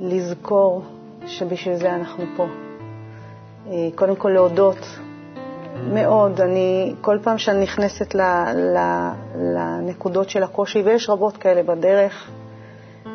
לזכור 0.00 0.82
שבשביל 1.26 1.74
זה 1.74 1.94
אנחנו 1.94 2.24
פה. 2.36 2.46
אה, 3.66 3.88
קודם 3.94 4.16
כל 4.16 4.28
להודות 4.28 4.98
מאוד. 5.92 6.40
אני, 6.40 6.94
כל 7.00 7.18
פעם 7.22 7.38
שאני 7.38 7.62
נכנסת 7.62 8.14
ל, 8.14 8.20
ל, 8.54 8.78
לנקודות 9.36 10.30
של 10.30 10.42
הקושי, 10.42 10.82
ויש 10.82 11.10
רבות 11.10 11.36
כאלה 11.36 11.62
בדרך, 11.62 12.30
אה, 13.06 13.12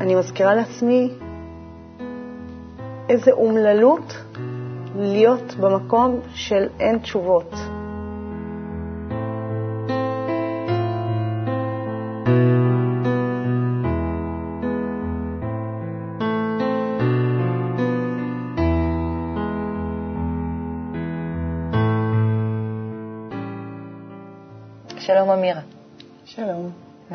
אני 0.00 0.14
מזכירה 0.14 0.54
לעצמי 0.54 1.10
איזה 3.08 3.30
אומללות 3.32 4.16
להיות 4.96 5.54
במקום 5.60 6.20
של 6.34 6.68
אין 6.80 6.98
תשובות. 6.98 7.54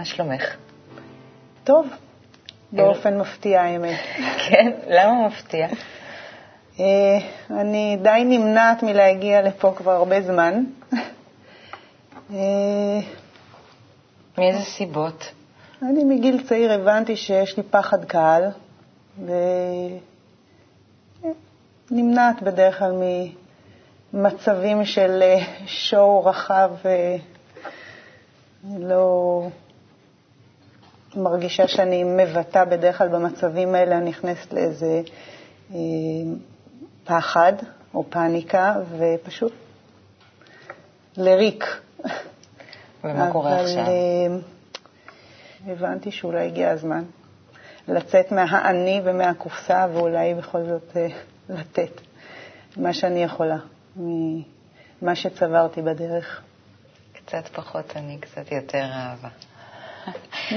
מה 0.05 0.09
שלומך? 0.09 0.55
טוב, 1.63 1.87
באופן 2.71 3.17
מפתיע 3.17 3.61
האמת. 3.61 3.99
כן? 4.49 4.71
למה 4.87 5.27
מפתיע? 5.27 5.67
אה, 6.79 7.17
אני 7.49 7.97
די 8.01 8.21
נמנעת 8.25 8.83
מלהגיע 8.83 9.41
לפה 9.41 9.73
כבר 9.77 9.91
הרבה 9.91 10.21
זמן. 10.21 10.63
אה, 12.33 12.99
מאיזה 14.37 14.61
סיבות? 14.61 15.31
אני 15.81 16.03
מגיל 16.03 16.43
צעיר 16.47 16.73
הבנתי 16.73 17.15
שיש 17.15 17.57
לי 17.57 17.63
פחד 17.63 18.05
קהל, 18.05 18.43
ונמנעת 21.91 22.41
בדרך 22.41 22.79
כלל 22.79 22.93
ממצבים 24.13 24.85
של 24.85 25.19
אה, 25.23 25.39
שואו 25.65 26.25
רחב, 26.25 26.71
לא 28.79 29.41
מרגישה 31.15 31.67
שאני 31.67 32.03
מבטא 32.03 32.63
בדרך 32.63 32.97
כלל 32.97 33.07
במצבים 33.07 33.75
האלה, 33.75 33.97
אני 33.97 34.09
נכנסת 34.09 34.53
לאיזה 34.53 35.01
פחד 37.03 37.53
או 37.93 38.03
פאניקה, 38.09 38.75
ופשוט 38.97 39.53
לריק. 41.17 41.81
ומה 43.03 43.31
קורה 43.31 43.61
עכשיו? 43.61 43.81
אבל 43.81 43.89
אה, 43.89 45.71
הבנתי 45.71 46.11
שאולי 46.11 46.45
הגיע 46.45 46.69
הזמן 46.69 47.03
לצאת 47.87 48.31
מהאני 48.31 49.01
ומהקופסה, 49.03 49.87
ואולי 49.93 50.33
בכל 50.33 50.63
זאת 50.63 50.97
אה, 50.97 51.07
לתת 51.49 52.01
מה 52.77 52.93
שאני 52.93 53.23
יכולה 53.23 53.57
ממה 53.95 55.15
שצברתי 55.15 55.81
בדרך. 55.81 56.41
קצת 57.13 57.47
פחות 57.47 57.93
אני, 57.95 58.17
קצת 58.17 58.51
יותר 58.51 58.83
אהבה. 58.83 59.29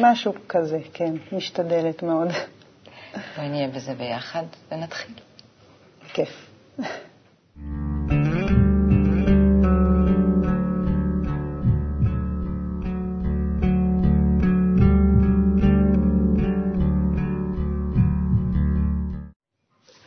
משהו 0.01 0.35
כזה, 0.49 0.79
כן, 0.93 1.15
משתדלת 1.33 2.03
מאוד. 2.03 2.29
בואי 3.37 3.49
נהיה 3.49 3.69
בזה 3.69 3.95
ביחד 3.95 4.45
ונתחיל. 4.73 5.15
כיף. 6.13 6.47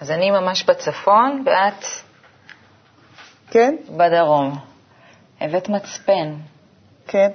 אז 0.02 0.11
אני 0.11 0.31
ממש 0.31 0.64
בצפון 0.64 1.44
ואת 1.45 1.86
כן? 3.52 3.76
בדרום. 3.98 4.60
הבאת 5.42 5.70
מצפן. 5.70 6.36
כן. 7.08 7.32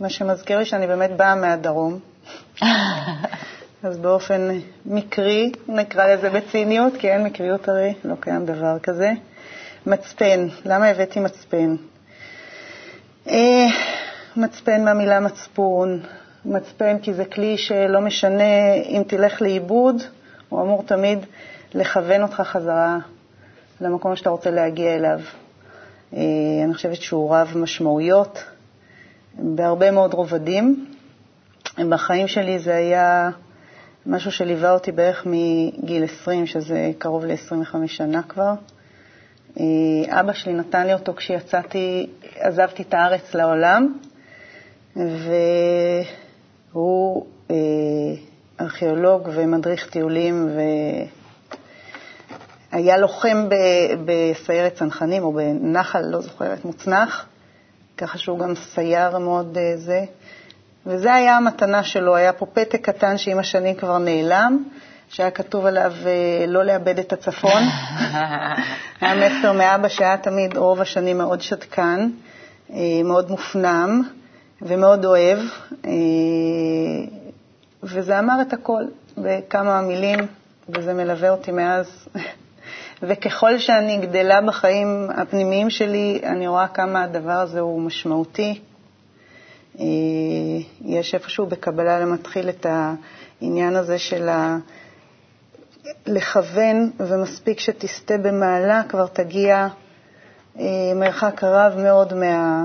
מה 0.00 0.08
שמזכיר 0.08 0.58
לי 0.58 0.64
שאני 0.64 0.86
באמת 0.86 1.10
באה 1.16 1.34
מהדרום. 1.34 1.98
אז 3.82 3.98
באופן 3.98 4.48
מקרי, 4.86 5.52
נקרא 5.68 6.06
לזה 6.06 6.30
בציניות, 6.30 6.92
כי 6.98 7.10
אין 7.10 7.24
מקריות 7.24 7.68
הרי, 7.68 7.94
לא 8.04 8.14
קיים 8.20 8.46
דבר 8.46 8.78
כזה. 8.78 9.12
מצפן, 9.86 10.48
למה 10.64 10.86
הבאתי 10.86 11.20
מצפן? 11.20 11.76
אה, 13.28 13.66
מצפן 14.36 14.84
מהמילה 14.84 15.20
מצפון, 15.20 16.00
מצפן 16.44 16.98
כי 16.98 17.14
זה 17.14 17.24
כלי 17.24 17.58
שלא 17.58 18.00
משנה 18.00 18.74
אם 18.74 19.02
תלך 19.06 19.42
לאיבוד, 19.42 20.02
הוא 20.48 20.62
אמור 20.62 20.82
תמיד 20.82 21.18
לכוון 21.74 22.22
אותך 22.22 22.40
חזרה 22.40 22.98
למקום 23.80 24.16
שאתה 24.16 24.30
רוצה 24.30 24.50
להגיע 24.50 24.94
אליו. 24.94 25.20
אה, 26.14 26.20
אני 26.64 26.74
חושבת 26.74 27.02
שהוא 27.02 27.34
רב 27.34 27.52
משמעויות 27.56 28.44
בהרבה 29.34 29.90
מאוד 29.90 30.14
רובדים. 30.14 30.86
בחיים 31.88 32.28
שלי 32.28 32.58
זה 32.58 32.74
היה 32.74 33.30
משהו 34.06 34.32
שליווה 34.32 34.72
אותי 34.72 34.92
בערך 34.92 35.26
מגיל 35.26 36.04
20, 36.04 36.46
שזה 36.46 36.90
קרוב 36.98 37.24
ל-25 37.24 37.74
שנה 37.86 38.22
כבר. 38.22 38.52
אבא 40.08 40.32
שלי 40.32 40.52
נתן 40.52 40.86
לי 40.86 40.94
אותו 40.94 41.14
כשיצאתי, 41.14 42.10
עזבתי 42.36 42.82
את 42.82 42.94
הארץ 42.94 43.34
לעולם, 43.34 43.98
והוא 46.72 47.26
אה, 47.50 47.56
ארכיאולוג 48.60 49.28
ומדריך 49.32 49.90
טיולים, 49.90 50.48
והיה 52.72 52.98
לוחם 52.98 53.48
בסיירת 54.04 54.74
צנחנים 54.74 55.22
או 55.22 55.32
בנחל, 55.32 56.00
לא 56.00 56.20
זוכרת, 56.20 56.64
מוצנח, 56.64 57.26
ככה 58.00 58.18
שהוא 58.18 58.38
גם 58.38 58.54
סייר 58.54 59.18
מאוד 59.18 59.58
אה, 59.58 59.76
זה. 59.76 60.04
וזה 60.86 61.14
היה 61.14 61.36
המתנה 61.36 61.82
שלו, 61.82 62.16
היה 62.16 62.32
פה 62.32 62.46
פתק 62.46 62.80
קטן 62.82 63.18
שעם 63.18 63.38
השנים 63.38 63.74
כבר 63.74 63.98
נעלם, 63.98 64.64
שהיה 65.08 65.30
כתוב 65.30 65.66
עליו 65.66 65.92
אה, 66.06 66.44
לא 66.48 66.64
לאבד 66.64 66.98
את 66.98 67.12
הצפון. 67.12 67.62
היה 69.00 69.14
מסר 69.14 69.52
מאבא 69.52 69.88
שהיה 69.88 70.16
תמיד 70.16 70.56
רוב 70.56 70.80
השנים 70.80 71.18
מאוד 71.18 71.40
שתקן, 71.40 72.10
אה, 72.72 72.76
מאוד 73.04 73.30
מופנם 73.30 74.02
ומאוד 74.62 75.04
אוהב, 75.04 75.38
וזה 77.82 78.18
אמר 78.18 78.42
את 78.42 78.52
הכל 78.52 78.82
בכמה 79.18 79.80
מילים, 79.82 80.18
וזה 80.68 80.94
מלווה 80.94 81.30
אותי 81.30 81.52
מאז. 81.52 82.08
וככל 83.02 83.58
שאני 83.58 83.98
גדלה 83.98 84.40
בחיים 84.40 85.08
הפנימיים 85.16 85.70
שלי, 85.70 86.20
אני 86.24 86.48
רואה 86.48 86.68
כמה 86.68 87.02
הדבר 87.02 87.32
הזה 87.32 87.60
הוא 87.60 87.80
משמעותי. 87.80 88.60
אה, 89.80 89.84
יש 90.84 91.14
איפשהו 91.14 91.46
בקבלה 91.46 92.00
למתחיל 92.00 92.48
את 92.48 92.66
העניין 93.40 93.76
הזה 93.76 93.98
של 93.98 94.28
ה... 94.28 94.58
לכוון, 96.06 96.90
ומספיק 96.98 97.60
שתסטה 97.60 98.18
במעלה, 98.18 98.82
כבר 98.88 99.06
תגיע 99.06 99.68
אה, 100.58 100.64
מרחק 100.94 101.44
רב 101.44 101.78
מאוד 101.78 102.14
מה, 102.14 102.64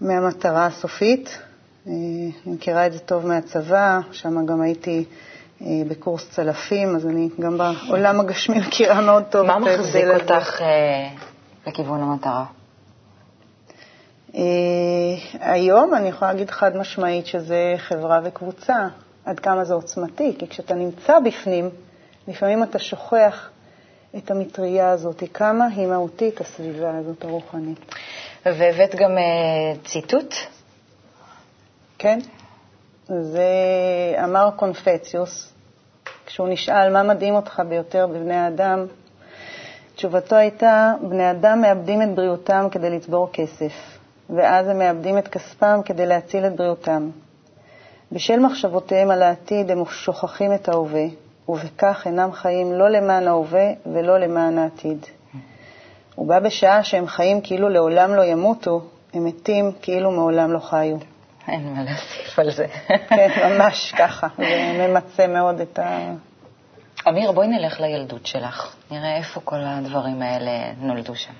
מהמטרה 0.00 0.66
הסופית. 0.66 1.38
אה, 1.86 1.92
אני 1.92 2.30
מכירה 2.54 2.86
את 2.86 2.92
זה 2.92 2.98
טוב 2.98 3.26
מהצבא, 3.26 3.98
שם 4.12 4.46
גם 4.46 4.60
הייתי 4.60 5.04
בקורס 5.60 6.30
צלפים, 6.30 6.96
אז 6.96 7.06
אני 7.06 7.28
גם 7.40 7.58
בעולם 7.58 8.20
הגשמי 8.20 8.58
מכירה 8.58 9.00
מאוד 9.00 9.22
טוב 9.22 9.44
את 9.44 9.50
ההבדל 9.50 9.70
הזה. 9.70 10.04
מה 10.04 10.14
מחזיק 10.14 10.30
אותך 10.30 10.60
לכיוון 11.66 12.02
המטרה? 12.02 12.44
אה, 14.34 14.40
היום 15.40 15.94
אני 15.94 16.08
יכולה 16.08 16.32
להגיד 16.32 16.50
חד 16.50 16.76
משמעית 16.76 17.26
שזה 17.26 17.74
חברה 17.76 18.20
וקבוצה, 18.24 18.86
עד 19.24 19.40
כמה 19.40 19.64
זה 19.64 19.74
עוצמתי, 19.74 20.34
כי 20.38 20.48
כשאתה 20.48 20.74
נמצא 20.74 21.18
בפנים, 21.18 21.70
לפעמים 22.28 22.62
אתה 22.62 22.78
שוכח 22.78 23.50
את 24.16 24.30
המטריה 24.30 24.90
הזאת, 24.90 25.22
כמה 25.34 25.66
היא 25.66 25.86
מהותית 25.86 26.40
הסביבה 26.40 26.98
הזאת 26.98 27.24
הרוחנית. 27.24 27.94
והבאת 28.46 28.94
גם 28.94 29.10
ציטוט? 29.84 30.34
כן. 31.98 32.18
זה 33.08 33.48
אמר 34.24 34.50
קונפציוס, 34.56 35.52
כשהוא 36.26 36.48
נשאל 36.48 36.92
מה 36.92 37.02
מדהים 37.02 37.34
אותך 37.34 37.62
ביותר 37.68 38.06
בבני 38.06 38.34
האדם, 38.34 38.86
תשובתו 39.96 40.36
הייתה, 40.36 40.92
בני 41.08 41.30
אדם 41.30 41.60
מאבדים 41.60 42.02
את 42.02 42.14
בריאותם 42.14 42.66
כדי 42.70 42.90
לצבור 42.90 43.30
כסף. 43.32 43.98
ואז 44.36 44.68
הם 44.68 44.78
מאבדים 44.78 45.18
את 45.18 45.28
כספם 45.28 45.80
כדי 45.84 46.06
להציל 46.06 46.46
את 46.46 46.56
בריאותם. 46.56 47.10
בשל 48.12 48.38
מחשבותיהם 48.38 49.10
על 49.10 49.22
העתיד 49.22 49.70
הם 49.70 49.84
שוכחים 49.84 50.54
את 50.54 50.68
ההווה, 50.68 51.04
ובכך 51.48 52.02
אינם 52.06 52.32
חיים 52.32 52.72
לא 52.72 52.88
למען 52.88 53.28
ההווה 53.28 53.66
ולא 53.86 54.18
למען 54.18 54.58
העתיד. 54.58 55.06
ובה 56.18 56.40
בשעה 56.40 56.84
שהם 56.84 57.06
חיים 57.06 57.40
כאילו 57.40 57.68
לעולם 57.68 58.14
לא 58.14 58.22
ימותו, 58.22 58.80
הם 59.14 59.24
מתים 59.24 59.72
כאילו 59.82 60.10
מעולם 60.10 60.52
לא 60.52 60.58
חיו. 60.58 60.96
אין 61.48 61.74
מה 61.74 61.82
להוסיף 61.84 62.38
על 62.38 62.50
זה. 62.50 62.66
כן, 63.08 63.28
ממש 63.48 63.92
ככה, 63.98 64.26
זה 64.38 64.88
ממצה 64.88 65.26
מאוד 65.26 65.60
את 65.60 65.78
ה... 65.78 66.12
אמיר, 67.08 67.32
בואי 67.32 67.48
נלך 67.48 67.80
לילדות 67.80 68.26
שלך. 68.26 68.74
נראה 68.90 69.16
איפה 69.16 69.40
כל 69.40 69.60
הדברים 69.60 70.22
האלה 70.22 70.72
נולדו 70.78 71.14
שם. 71.14 71.32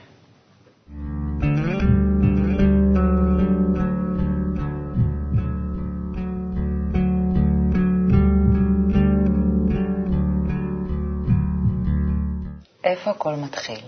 איפה 12.85 13.11
הכל 13.11 13.35
מתחיל? 13.35 13.81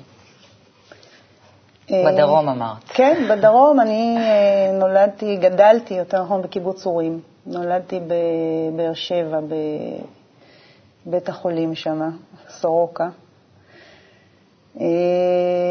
אה, 1.93 2.13
בדרום 2.13 2.49
אמרת. 2.49 2.77
כן, 2.89 3.23
בדרום. 3.31 3.81
אני 3.81 4.17
אה, 4.19 4.73
נולדתי, 4.79 5.37
גדלתי, 5.37 5.95
יותר 5.95 6.23
נכון, 6.23 6.43
בקיבוץ 6.43 6.87
אורים. 6.87 7.21
נולדתי 7.47 8.01
בבאר 8.01 8.95
שבע, 8.95 9.39
בבית 11.07 11.29
החולים 11.29 11.75
שם, 11.75 12.11
סורוקה. 12.49 13.09
אה, 14.81 14.87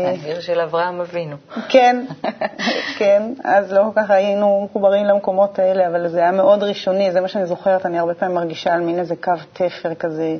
העיר 0.05 0.39
של 0.39 0.59
אברהם 0.59 1.01
אבינו. 1.01 1.35
כן, 1.69 2.05
כן, 2.99 3.33
אז 3.43 3.73
לא 3.73 3.83
כל 3.93 4.01
כך 4.01 4.09
היינו 4.09 4.61
מחוברים 4.65 5.05
למקומות 5.05 5.59
האלה, 5.59 5.87
אבל 5.87 6.07
זה 6.07 6.19
היה 6.19 6.31
מאוד 6.31 6.63
ראשוני, 6.63 7.11
זה 7.11 7.21
מה 7.21 7.27
שאני 7.27 7.45
זוכרת, 7.45 7.85
אני 7.85 7.99
הרבה 7.99 8.13
פעמים 8.13 8.35
מרגישה 8.35 8.73
על 8.73 8.81
מין 8.81 8.99
איזה 8.99 9.15
קו 9.15 9.31
תפר 9.53 9.93
כזה, 9.95 10.37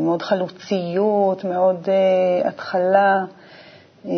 מאוד 0.00 0.22
חלוציות, 0.22 1.44
מאוד 1.44 1.88
התחלה. 2.44 3.24
אה, 4.06 4.10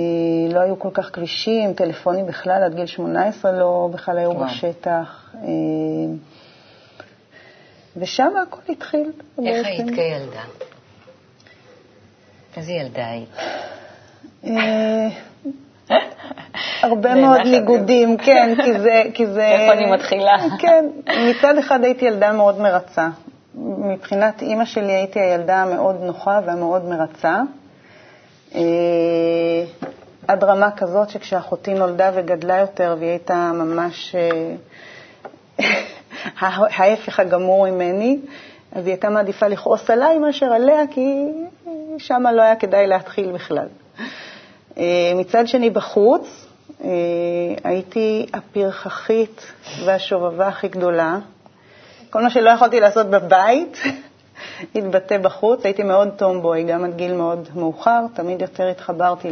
לא 0.55 0.61
היו 0.61 0.79
כל 0.79 0.91
כך 0.95 1.11
כבישים, 1.13 1.75
טלפונים 1.75 2.27
בכלל, 2.27 2.63
עד 2.63 2.75
גיל 2.75 2.87
18 2.87 3.53
לא 3.53 3.89
בכלל 3.93 4.19
היו 4.19 4.31
וואו. 4.31 4.47
בשטח. 4.47 5.35
אה, 5.35 5.49
ושם 7.97 8.33
הכל 8.43 8.61
התחיל. 8.69 9.13
איך 9.47 9.67
היית 9.67 9.87
כילדה? 9.87 10.43
איזה 12.57 12.73
ילדה 12.73 13.07
היית? 13.07 13.37
אה, 14.45 15.09
הרבה 16.83 17.15
מאוד 17.15 17.41
ניגודים, 17.41 18.17
כן, 18.17 18.55
כי 18.65 18.79
זה... 18.79 19.03
כי 19.15 19.27
זה... 19.27 19.49
איפה 19.49 19.73
אני 19.73 19.91
מתחילה? 19.91 20.37
כן, 20.59 20.85
מצד 21.31 21.59
אחד 21.59 21.85
הייתי 21.85 22.05
ילדה 22.05 22.33
מאוד 22.33 22.61
מרצה. 22.61 23.09
מבחינת 23.79 24.43
אימא 24.43 24.65
שלי 24.65 24.93
הייתי 24.93 25.21
הילדה 25.21 25.63
המאוד 25.63 25.97
נוחה 26.01 26.41
והמאוד 26.47 26.85
מרצה. 26.85 27.43
אה, 28.55 28.61
עד 30.29 30.45
רמה 30.45 30.71
כזאת 30.71 31.11
שכשאחותי 31.11 31.75
נולדה 31.75 32.11
וגדלה 32.15 32.59
יותר 32.59 32.97
והיא 32.99 33.11
הייתה 33.11 33.51
ממש 33.55 34.15
אה, 34.15 34.55
ההפך 36.77 37.21
הגמור 37.21 37.71
ממני, 37.71 38.19
אז 38.73 38.87
היא 38.87 38.93
הייתה 38.93 39.11
מעדיפה 39.11 39.49
לכעוס 39.49 39.91
עליי 39.91 40.19
מאשר 40.19 40.47
עליה, 40.47 40.83
כי 40.91 41.25
שם 41.99 42.23
לא 42.33 42.43
היה 42.43 42.57
כדאי 42.57 42.87
להתחיל 42.87 43.33
בכלל. 43.33 43.67
אה, 44.79 45.13
מצד 45.15 45.49
שני, 45.49 45.71
בחוץ, 45.71 46.47
הייתי 47.65 48.27
הפרחחית 48.33 49.53
והשובבה 49.85 50.49
הכי 50.49 50.69
גדולה. 50.69 51.19
כל 52.11 52.23
מה 52.23 52.31
שלא 52.31 52.51
יכולתי 52.51 52.81
לעשות 52.81 53.07
בבית, 53.07 53.79
התבטא 54.75 55.19
בחוץ. 55.19 55.65
הייתי 55.65 55.83
מאוד 55.83 56.09
טומבוי, 56.17 56.65
גם 56.65 56.85
עד 56.85 56.97
גיל 56.97 57.15
מאוד 57.15 57.49
מאוחר. 57.55 58.01
תמיד 58.15 58.41
יותר 58.43 58.69
התחברתי 58.69 59.31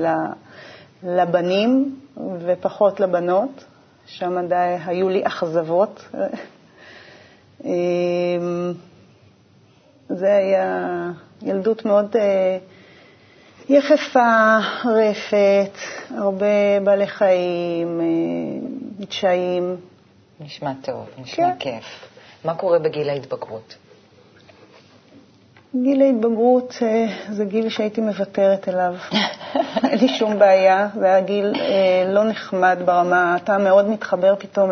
לבנים 1.03 2.01
ופחות 2.41 3.01
לבנות. 3.01 3.65
שם 4.07 4.49
די 4.49 4.77
היו 4.87 5.09
לי 5.09 5.27
אכזבות. 5.27 6.09
אמ, 7.65 8.73
זה 10.09 10.37
היה 10.37 11.11
ילדות 11.43 11.85
מאוד 11.85 12.17
אה, 12.17 12.59
יחפה, 13.69 14.57
רפת, 14.85 15.79
הרבה 16.11 16.81
בעלי 16.85 17.07
חיים, 17.07 18.01
אה, 18.01 18.69
דשאים. 19.07 19.77
נשמע 20.41 20.73
טוב, 20.83 21.07
נשמע 21.19 21.51
כן. 21.51 21.57
כיף. 21.59 21.85
מה 22.45 22.55
קורה 22.55 22.79
בגיל 22.79 23.09
ההתבגרות? 23.09 23.77
גיל 25.83 26.03
ההתבגרות 26.03 26.75
אה, 26.83 27.07
זה 27.31 27.45
גיל 27.45 27.69
שהייתי 27.69 28.01
מוותרת 28.01 28.69
אליו. 28.69 28.95
אין 29.91 29.99
לי 29.99 30.09
שום 30.09 30.39
בעיה, 30.39 30.89
זה 30.95 31.05
היה 31.07 31.21
גיל 31.21 31.53
אה, 31.57 32.13
לא 32.13 32.25
נחמד 32.25 32.79
ברמה, 32.85 33.37
אתה 33.37 33.59
מאוד 33.59 33.89
מתחבר 33.89 34.35
פתאום 34.39 34.71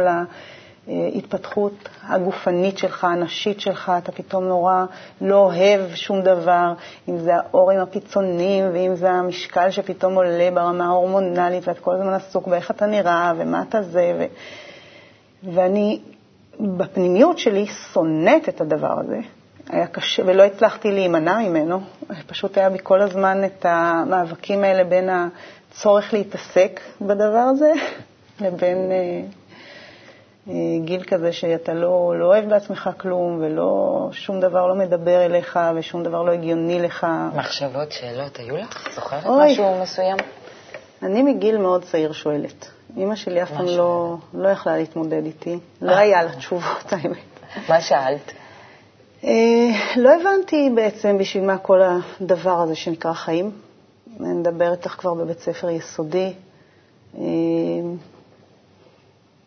להתפתחות 0.89 1.89
הגופנית 2.03 2.79
שלך, 2.79 3.05
הנשית 3.05 3.61
שלך, 3.61 3.93
אתה 3.99 4.13
פתאום 4.13 4.45
נורא 4.45 4.85
לא 5.21 5.37
אוהב 5.37 5.95
שום 5.95 6.23
דבר, 6.23 6.73
אם 7.09 7.19
זה 7.19 7.33
האורים 7.35 7.81
הפיצוניים 7.81 8.65
ואם 8.73 8.97
זה 8.97 9.11
המשקל 9.11 9.71
שפתאום 9.71 10.15
עולה 10.15 10.51
ברמה 10.55 10.85
ההורמונלית, 10.85 11.69
ואת 11.69 11.79
כל 11.79 11.95
הזמן 11.95 12.13
עסוק 12.13 12.47
באיך 12.47 12.71
אתה 12.71 12.87
נראה 12.87 13.33
ומה 13.37 13.63
אתה 13.69 13.83
זה. 13.83 14.13
ו... 14.19 14.25
ואני 15.55 16.01
בפנימיות 16.61 17.39
שלי 17.39 17.67
שונאת 17.67 18.49
את 18.49 18.61
הדבר 18.61 19.01
הזה. 19.01 19.21
היה 19.71 19.87
קשה, 19.87 20.23
ולא 20.27 20.43
הצלחתי 20.43 20.93
להימנע 20.93 21.39
ממנו. 21.39 21.81
פשוט 22.27 22.59
היה 22.59 22.71
בי 22.71 22.79
כל 22.83 23.01
הזמן 23.01 23.45
את 23.45 23.67
המאבקים 23.69 24.65
האלה 24.65 24.85
בין 24.85 25.09
הצורך 25.71 26.13
להתעסק 26.13 26.81
בדבר 27.01 27.45
הזה 27.51 27.73
לבין 28.41 28.77
אה, 28.93 29.21
אה, 30.49 30.55
גיל 30.85 31.03
כזה 31.03 31.33
שאתה 31.33 31.75
לא, 31.75 32.15
לא 32.19 32.25
אוהב 32.25 32.49
בעצמך 32.49 32.91
כלום, 33.01 33.39
ולא, 33.41 34.09
שום 34.13 34.41
דבר 34.41 34.67
לא 34.67 34.75
מדבר 34.75 35.25
אליך, 35.25 35.59
ושום 35.77 36.03
דבר 36.03 36.23
לא 36.23 36.33
הגיוני 36.33 36.83
לך. 36.83 37.07
מחשבות, 37.35 37.93
שאלות, 37.93 38.37
היו 38.39 38.57
לך? 38.57 38.89
זוכרת 38.95 39.27
אוי, 39.27 39.53
משהו 39.53 39.81
מסוים? 39.83 40.17
אני 41.03 41.23
מגיל 41.23 41.59
מאוד 41.59 41.85
צעיר 41.85 42.13
שואלת. 42.13 42.71
אימא 42.97 43.17
שלי 43.17 43.43
אף 43.43 43.51
פעם 43.51 43.67
לא, 43.67 44.17
לא 44.35 44.49
יכלה 44.49 44.77
להתמודד 44.77 45.25
איתי. 45.25 45.59
לא 45.83 45.97
היה 45.97 46.23
לה 46.23 46.37
תשובות, 46.37 46.93
האמת. 46.93 47.19
מה 47.69 47.81
שאלת? 47.81 48.33
אה, 49.25 49.71
לא 49.97 50.11
הבנתי 50.21 50.71
בעצם 50.75 51.19
בשביל 51.19 51.45
מה 51.45 51.59
כל 51.59 51.81
הדבר 51.83 52.61
הזה 52.61 52.75
שנקרא 52.75 53.13
חיים. 53.13 53.51
אני 54.21 54.35
מדברת 54.35 54.79
איתך 54.79 54.91
כבר 54.91 55.15
בבית 55.15 55.41
ספר 55.41 55.71
יסודי. 55.71 56.33
אה, 57.19 57.23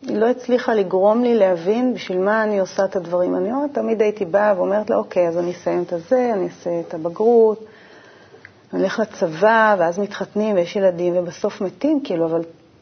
היא 0.02 0.16
לא 0.16 0.26
הצליחה 0.26 0.74
לגרום 0.74 1.22
לי 1.22 1.34
להבין 1.34 1.94
בשביל 1.94 2.18
מה 2.18 2.42
אני 2.42 2.58
עושה 2.58 2.84
את 2.84 2.96
הדברים. 2.96 3.36
אני 3.36 3.52
אומרת, 3.52 3.74
תמיד 3.74 4.02
הייתי 4.02 4.24
באה 4.24 4.54
ואומרת 4.56 4.90
לה, 4.90 4.96
אוקיי, 4.96 5.28
אז 5.28 5.38
אני 5.38 5.50
אסיים 5.50 5.82
את 5.82 5.92
הזה, 5.92 6.30
אני 6.34 6.44
אעשה 6.44 6.80
את 6.80 6.94
הבגרות, 6.94 7.64
אני 8.72 8.80
הולך 8.80 8.98
לצבא, 8.98 9.76
ואז 9.78 9.98
מתחתנים 9.98 10.56
ויש 10.56 10.76
ילדים, 10.76 11.16
ובסוף 11.16 11.60
מתים, 11.60 12.00
כאילו, 12.04 12.26
אבל, 12.26 12.40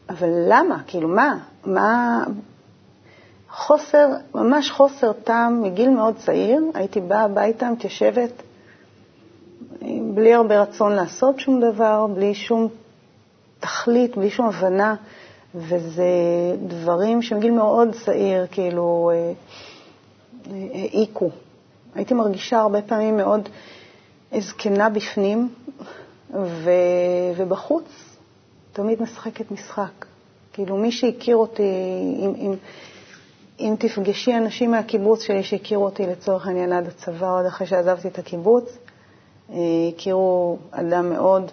אבל 0.09 0.29
למה? 0.47 0.83
כאילו, 0.87 1.07
מה? 1.07 1.37
מה, 1.65 2.23
חוסר, 3.55 4.07
ממש 4.35 4.71
חוסר 4.71 5.13
טעם 5.13 5.61
מגיל 5.61 5.89
מאוד 5.89 6.15
צעיר. 6.17 6.61
הייתי 6.73 7.01
באה 7.01 7.23
הביתה, 7.23 7.69
מתיישבת, 7.69 8.31
בלי 10.13 10.33
הרבה 10.33 10.61
רצון 10.61 10.91
לעשות 10.91 11.39
שום 11.39 11.61
דבר, 11.61 12.07
בלי 12.07 12.33
שום 12.33 12.67
תכלית, 13.59 14.17
בלי 14.17 14.29
שום 14.29 14.45
הבנה, 14.45 14.95
וזה 15.55 16.03
דברים 16.67 17.21
שמגיל 17.21 17.51
מאוד 17.51 17.95
צעיר, 18.05 18.47
כאילו, 18.51 19.11
אה, 19.13 19.33
אה, 20.51 20.67
העיקו. 20.73 21.29
הייתי 21.95 22.13
מרגישה 22.13 22.59
הרבה 22.59 22.81
פעמים 22.81 23.17
מאוד 23.17 23.49
זקנה 24.39 24.89
בפנים, 24.89 25.49
ו... 26.33 26.71
ובחוץ 27.37 27.85
תמיד 28.73 29.01
משחקת 29.01 29.51
משחק. 29.51 30.05
כאילו, 30.53 30.77
מי 30.77 30.91
שהכיר 30.91 31.35
אותי 31.35 31.63
עם, 32.19 32.33
עם, 32.37 32.55
אם 33.59 33.75
תפגשי 33.79 34.37
אנשים 34.37 34.71
מהקיבוץ 34.71 35.21
שלי 35.23 35.43
שהכירו 35.43 35.85
אותי 35.85 36.05
לצורך 36.07 36.47
העניין 36.47 36.73
עד 36.73 36.87
הצבא, 36.87 37.37
עוד 37.39 37.45
אחרי 37.45 37.67
שעזבתי 37.67 38.07
את 38.07 38.19
הקיבוץ, 38.19 38.77
אה, 39.49 39.57
הכירו 39.93 40.57
אדם 40.71 41.09
מאוד 41.09 41.51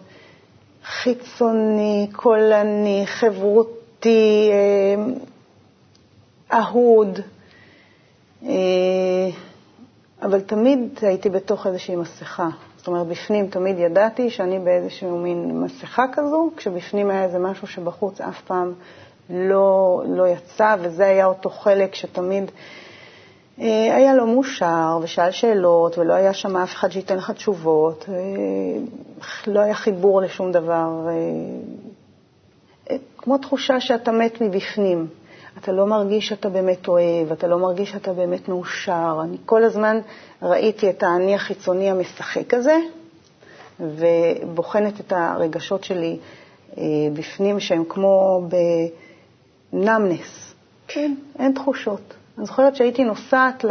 חיצוני, 0.85 2.09
קולני, 2.12 3.02
חברותי, 3.06 4.50
אה, 4.52 5.04
אהוד, 6.59 7.21
אה, 8.42 8.50
אבל 10.23 10.40
תמיד 10.40 10.99
הייתי 11.02 11.30
בתוך 11.30 11.66
איזושהי 11.66 11.97
מסכה. 11.97 12.49
זאת 12.76 12.87
אומרת, 12.87 13.06
בפנים 13.06 13.47
תמיד 13.47 13.78
ידעתי 13.78 14.30
שאני 14.30 14.59
באיזשהו 14.59 15.18
מין 15.18 15.61
מסכה 15.61 16.04
כזו, 16.12 16.50
כשבפנים 16.56 17.11
היה 17.11 17.25
איזה 17.25 17.38
משהו 17.38 17.66
שבחוץ 17.66 18.21
אף 18.21 18.40
פעם 18.42 18.73
לא, 19.31 20.02
לא 20.07 20.29
יצא, 20.29 20.76
וזה 20.81 21.07
היה 21.07 21.26
אותו 21.26 21.50
חלק 21.50 21.95
שתמיד 21.95 22.50
אה, 23.61 23.97
היה 23.97 24.14
לו 24.14 24.26
מאושר 24.26 24.99
ושאל 25.02 25.31
שאלות, 25.31 25.99
ולא 25.99 26.12
היה 26.12 26.33
שם 26.33 26.57
אף 26.57 26.75
אחד 26.75 26.91
שייתן 26.91 27.17
לך 27.17 27.31
תשובות, 27.31 28.05
אה, 28.09 28.14
לא 29.47 29.61
היה 29.61 29.75
חיבור 29.75 30.21
לשום 30.23 30.52
דבר, 30.52 30.88
אה, 31.09 32.97
כמו 33.19 33.38
תחושה 33.38 33.81
שאתה 33.81 34.12
מת 34.12 34.41
מבפנים. 34.41 35.07
אתה 35.59 35.73
לא 35.73 35.87
מרגיש 35.87 36.29
שאתה 36.29 36.49
באמת 36.49 36.88
אוהב, 36.88 37.33
אתה 37.33 37.47
לא 37.47 37.59
מרגיש 37.59 37.91
שאתה 37.91 38.12
באמת 38.12 38.49
מאושר. 38.49 39.21
אני 39.23 39.37
כל 39.47 39.64
הזמן 39.64 40.00
ראיתי 40.43 40.91
את 40.91 41.02
האני 41.02 41.35
החיצוני 41.35 41.91
המשחק 41.91 42.55
הזה, 42.55 42.76
ובוחנת 43.81 45.00
את 45.00 45.12
הרגשות 45.17 45.85
שלי 45.85 46.19
אה, 46.79 46.83
בפנים, 47.12 47.61
שהם 47.61 47.85
כמו 47.88 48.43
בנמנס. 49.73 50.55
כן, 50.88 51.14
אין 51.38 51.52
תחושות. 51.52 52.14
אני 52.38 52.47
זוכרת 52.47 52.76
שהייתי 52.76 53.05
נוסעת 53.05 53.64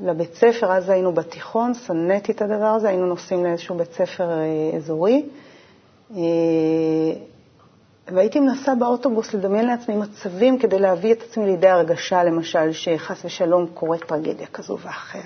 לבית 0.00 0.34
ספר, 0.34 0.72
אז 0.72 0.88
היינו 0.88 1.12
בתיכון, 1.12 1.74
שנאתי 1.74 2.32
את 2.32 2.42
הדבר 2.42 2.66
הזה, 2.66 2.88
היינו 2.88 3.06
נוסעים 3.06 3.44
לאיזשהו 3.44 3.76
בית 3.76 3.92
ספר 3.92 4.30
אה, 4.30 4.76
אזורי, 4.76 5.22
אה, 6.16 6.20
והייתי 8.08 8.40
מנסה 8.40 8.74
באוטובוס 8.74 9.34
לדמיין 9.34 9.66
לעצמי 9.66 9.96
מצבים 9.96 10.58
כדי 10.58 10.78
להביא 10.78 11.12
את 11.12 11.22
עצמי 11.22 11.46
לידי 11.46 11.68
הרגשה, 11.68 12.24
למשל, 12.24 12.72
שחס 12.72 13.24
ושלום 13.24 13.66
קורית 13.74 14.04
טרגדיה 14.04 14.46
כזו 14.46 14.78
ואחרת. 14.82 15.22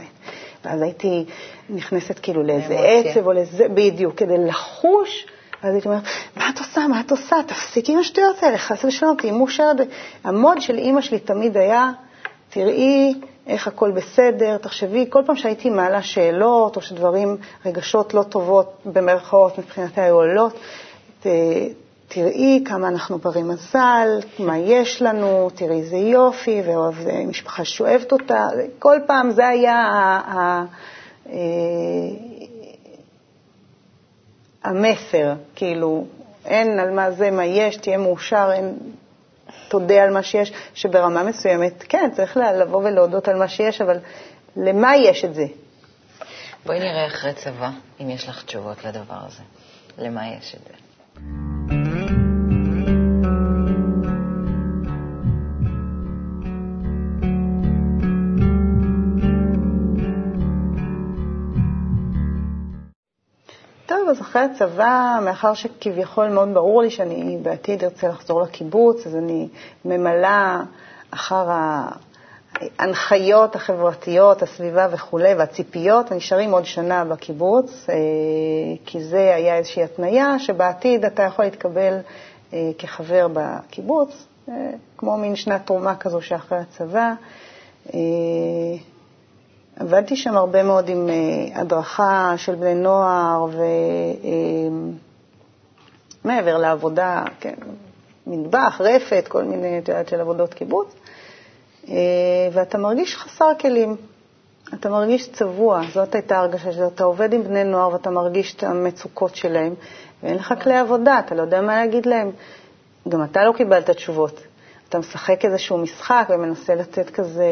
ואז 0.64 0.82
הייתי 0.82 1.24
נכנסת 1.70 2.18
כאילו 2.18 2.42
לאיזה 2.42 2.78
עצב 2.78 3.26
או 3.26 3.32
לזה, 3.32 3.68
בדיוק, 3.68 4.14
כדי 4.14 4.38
לחוש, 4.38 5.26
ואז 5.62 5.72
הייתי 5.74 5.88
אומרת, 5.88 6.02
מה 6.36 6.50
את 6.50 6.58
עושה, 6.58 6.86
מה 6.88 7.00
את 7.00 7.10
עושה, 7.10 7.36
תפסיקי 7.46 7.92
עם 7.92 7.98
השטויות 7.98 8.42
האלה, 8.42 8.58
חס 8.58 8.84
ושלום, 8.84 9.16
תהיי 9.16 9.30
מאושרת. 9.30 9.76
המוד 10.24 10.60
של 10.60 10.78
אימא 10.78 11.00
שלי 11.00 11.18
תמיד 11.18 11.56
היה, 11.56 11.90
תראי 12.50 13.14
איך 13.46 13.66
הכל 13.66 13.90
בסדר, 13.90 14.56
תחשבי, 14.56 15.06
כל 15.10 15.22
פעם 15.26 15.36
שהייתי 15.36 15.70
מעלה 15.70 16.02
שאלות 16.02 16.76
או 16.76 16.82
שדברים, 16.82 17.36
רגשות 17.66 18.14
לא 18.14 18.22
טובות 18.22 18.72
במרכאות 18.84 19.58
מבחינתי 19.58 20.00
היו 20.00 20.14
עולות, 20.14 20.58
תראי 22.08 22.62
כמה 22.64 22.88
אנחנו 22.88 23.18
ברי 23.18 23.42
מזל, 23.42 24.08
מה 24.38 24.58
יש 24.58 25.02
לנו, 25.02 25.50
תראי 25.54 25.80
איזה 25.80 25.96
יופי, 25.96 26.62
ואוהב 26.66 26.94
משפחה 27.26 27.64
שאוהבת 27.64 28.12
אותה. 28.12 28.48
כל 28.78 28.96
פעם 29.06 29.30
זה 29.30 29.48
היה 29.48 29.76
ה, 29.76 30.64
אה, 31.28 31.34
המסר, 34.68 35.32
כאילו, 35.54 36.06
אין 36.44 36.78
על 36.78 36.90
מה 36.90 37.10
זה, 37.10 37.30
מה 37.30 37.44
יש, 37.44 37.76
תהיה 37.76 37.98
מאושר, 37.98 38.50
אין, 38.52 38.78
תודה 39.68 40.02
על 40.02 40.10
מה 40.10 40.22
שיש, 40.22 40.52
שברמה 40.74 41.22
מסוימת, 41.22 41.84
כן, 41.88 42.10
צריך 42.16 42.36
לבוא 42.36 42.82
ולהודות 42.84 43.28
על 43.28 43.36
מה 43.38 43.48
שיש, 43.48 43.80
אבל 43.80 43.98
למה 44.56 44.96
יש 44.96 45.24
את 45.24 45.34
זה? 45.34 45.46
בואי 46.66 46.78
נראה 46.78 47.06
אחרי 47.06 47.34
צבא, 47.34 47.70
אם 48.00 48.10
יש 48.10 48.28
לך 48.28 48.44
תשובות 48.44 48.84
לדבר 48.84 49.18
הזה. 49.26 49.42
למה 49.98 50.28
יש 50.28 50.54
את 50.54 50.60
זה? 50.64 50.74
אז 64.10 64.20
אחרי 64.20 64.42
הצבא, 64.42 65.18
מאחר 65.24 65.54
שכביכול 65.54 66.28
מאוד 66.28 66.54
ברור 66.54 66.82
לי 66.82 66.90
שאני 66.90 67.38
בעתיד 67.42 67.84
ארצה 67.84 68.08
לחזור 68.08 68.42
לקיבוץ, 68.42 69.06
אז 69.06 69.16
אני 69.16 69.48
ממלאה 69.84 70.60
אחר 71.10 71.46
ההנחיות 72.78 73.56
החברתיות, 73.56 74.42
הסביבה 74.42 74.86
וכולי, 74.90 75.34
והציפיות, 75.34 76.12
ונשארים 76.12 76.50
עוד 76.50 76.64
שנה 76.64 77.04
בקיבוץ, 77.04 77.86
אה, 77.90 77.94
כי 78.86 79.04
זה 79.04 79.34
היה 79.34 79.56
איזושהי 79.56 79.82
התניה 79.84 80.38
שבעתיד 80.38 81.04
אתה 81.04 81.22
יכול 81.22 81.44
להתקבל 81.44 81.98
אה, 82.52 82.70
כחבר 82.78 83.26
בקיבוץ, 83.32 84.26
אה, 84.48 84.70
כמו 84.96 85.16
מין 85.16 85.36
שנת 85.36 85.66
תרומה 85.66 85.96
כזו 85.96 86.20
שאחרי 86.22 86.58
הצבא. 86.58 87.12
עבדתי 89.80 90.16
שם 90.16 90.36
הרבה 90.36 90.62
מאוד 90.62 90.88
עם 90.88 91.08
uh, 91.08 91.58
הדרכה 91.58 92.34
של 92.36 92.54
בני 92.54 92.74
נוער, 92.74 93.46
ומעבר 96.24 96.56
uh, 96.56 96.58
לעבודה, 96.58 97.24
כן, 97.40 97.54
מטבח, 98.26 98.80
רפת, 98.80 99.24
כל 99.28 99.44
מיני, 99.44 99.78
את 99.78 99.88
יודעת, 99.88 100.08
של 100.08 100.20
עבודות 100.20 100.54
קיבוץ, 100.54 100.94
uh, 101.84 101.88
ואתה 102.52 102.78
מרגיש 102.78 103.16
חסר 103.16 103.50
כלים. 103.60 103.96
אתה 104.74 104.88
מרגיש 104.88 105.32
צבוע, 105.32 105.80
זאת 105.94 106.14
הייתה 106.14 106.38
הרגשה 106.38 106.72
שאתה 106.72 107.04
עובד 107.04 107.32
עם 107.32 107.42
בני 107.42 107.64
נוער 107.64 107.92
ואתה 107.92 108.10
מרגיש 108.10 108.54
את 108.54 108.62
המצוקות 108.62 109.34
שלהם, 109.36 109.74
ואין 110.22 110.34
לך 110.36 110.54
כלי 110.62 110.76
עבודה, 110.76 111.18
אתה 111.18 111.34
לא 111.34 111.42
יודע 111.42 111.60
מה 111.60 111.76
להגיד 111.76 112.06
להם. 112.06 112.30
גם 113.08 113.24
אתה 113.24 113.44
לא 113.44 113.52
קיבלת 113.52 113.90
תשובות. 113.90 114.40
אתה 114.88 114.98
משחק 114.98 115.44
איזשהו 115.44 115.78
משחק 115.78 116.26
ומנסה 116.30 116.74
לתת 116.74 117.10
כזה 117.10 117.50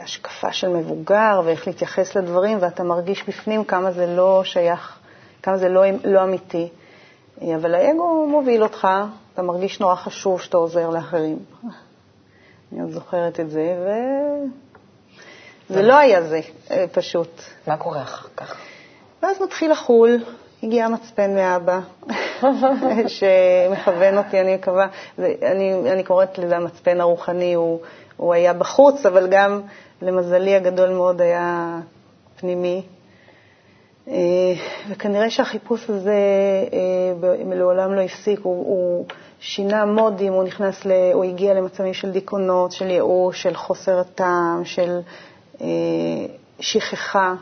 השקפה 0.00 0.52
של 0.52 0.68
מבוגר 0.68 1.40
ואיך 1.44 1.66
להתייחס 1.66 2.16
לדברים, 2.16 2.58
ואתה 2.60 2.82
מרגיש 2.82 3.28
בפנים 3.28 3.64
כמה 3.64 3.90
זה 3.90 4.06
לא 4.06 4.42
שייך, 4.44 4.98
כמה 5.42 5.56
זה 5.58 5.68
לא, 5.68 5.82
לא 6.04 6.22
אמיתי. 6.22 6.68
אבל 7.54 7.74
האגו 7.74 8.26
מוביל 8.28 8.62
אותך, 8.62 8.88
אתה 9.34 9.42
מרגיש 9.42 9.80
נורא 9.80 9.94
חשוב 9.94 10.40
שאתה 10.40 10.56
עוזר 10.56 10.90
לאחרים. 10.90 11.38
אני 12.72 12.80
עוד 12.80 12.90
זוכרת 12.90 13.40
את 13.40 13.50
זה, 13.50 13.76
וזה 15.70 15.82
לא 15.82 15.96
היה 15.98 16.22
זה, 16.22 16.40
פשוט. 16.92 17.42
מה 17.66 17.76
קורה 17.76 18.02
אחר 18.02 18.28
כך? 18.36 18.56
ואז 19.22 19.42
מתחיל 19.42 19.72
לחול, 19.72 20.24
הגיע 20.62 20.84
המצפן 20.84 21.34
מאבא, 21.34 21.80
שמכוון 23.16 24.18
אותי, 24.18 24.40
אני 24.40 24.54
מקווה, 24.54 24.86
אני, 25.18 25.92
אני 25.92 26.04
קוראת 26.04 26.38
לזה 26.38 26.56
המצפן 26.56 27.00
הרוחני, 27.00 27.54
הוא, 27.54 27.80
הוא 28.16 28.34
היה 28.34 28.52
בחוץ, 28.52 29.06
אבל 29.06 29.26
גם 29.30 29.60
למזלי 30.02 30.54
הגדול 30.54 30.90
מאוד 30.90 31.20
היה 31.20 31.78
פנימי. 32.36 32.82
אה, 34.08 34.14
וכנראה 34.88 35.30
שהחיפוש 35.30 35.90
הזה 35.90 36.14
אה, 36.72 37.34
לעולם 37.54 37.94
לא 37.94 38.00
הפסיק, 38.00 38.40
הוא, 38.42 38.66
הוא 38.66 39.06
שינה 39.40 39.84
מודים, 39.84 40.32
הוא 40.32 40.44
נכנס, 40.44 40.84
ל, 40.84 40.92
הוא 41.12 41.24
הגיע 41.24 41.54
למצבים 41.54 41.94
של 41.94 42.10
דיכאונות, 42.10 42.72
של 42.72 42.90
ייאוש, 42.90 43.42
של 43.42 43.54
חוסר 43.54 43.98
הטעם, 43.98 44.64
של 44.64 45.00
אה, 45.60 45.66
שכחה, 46.60 47.34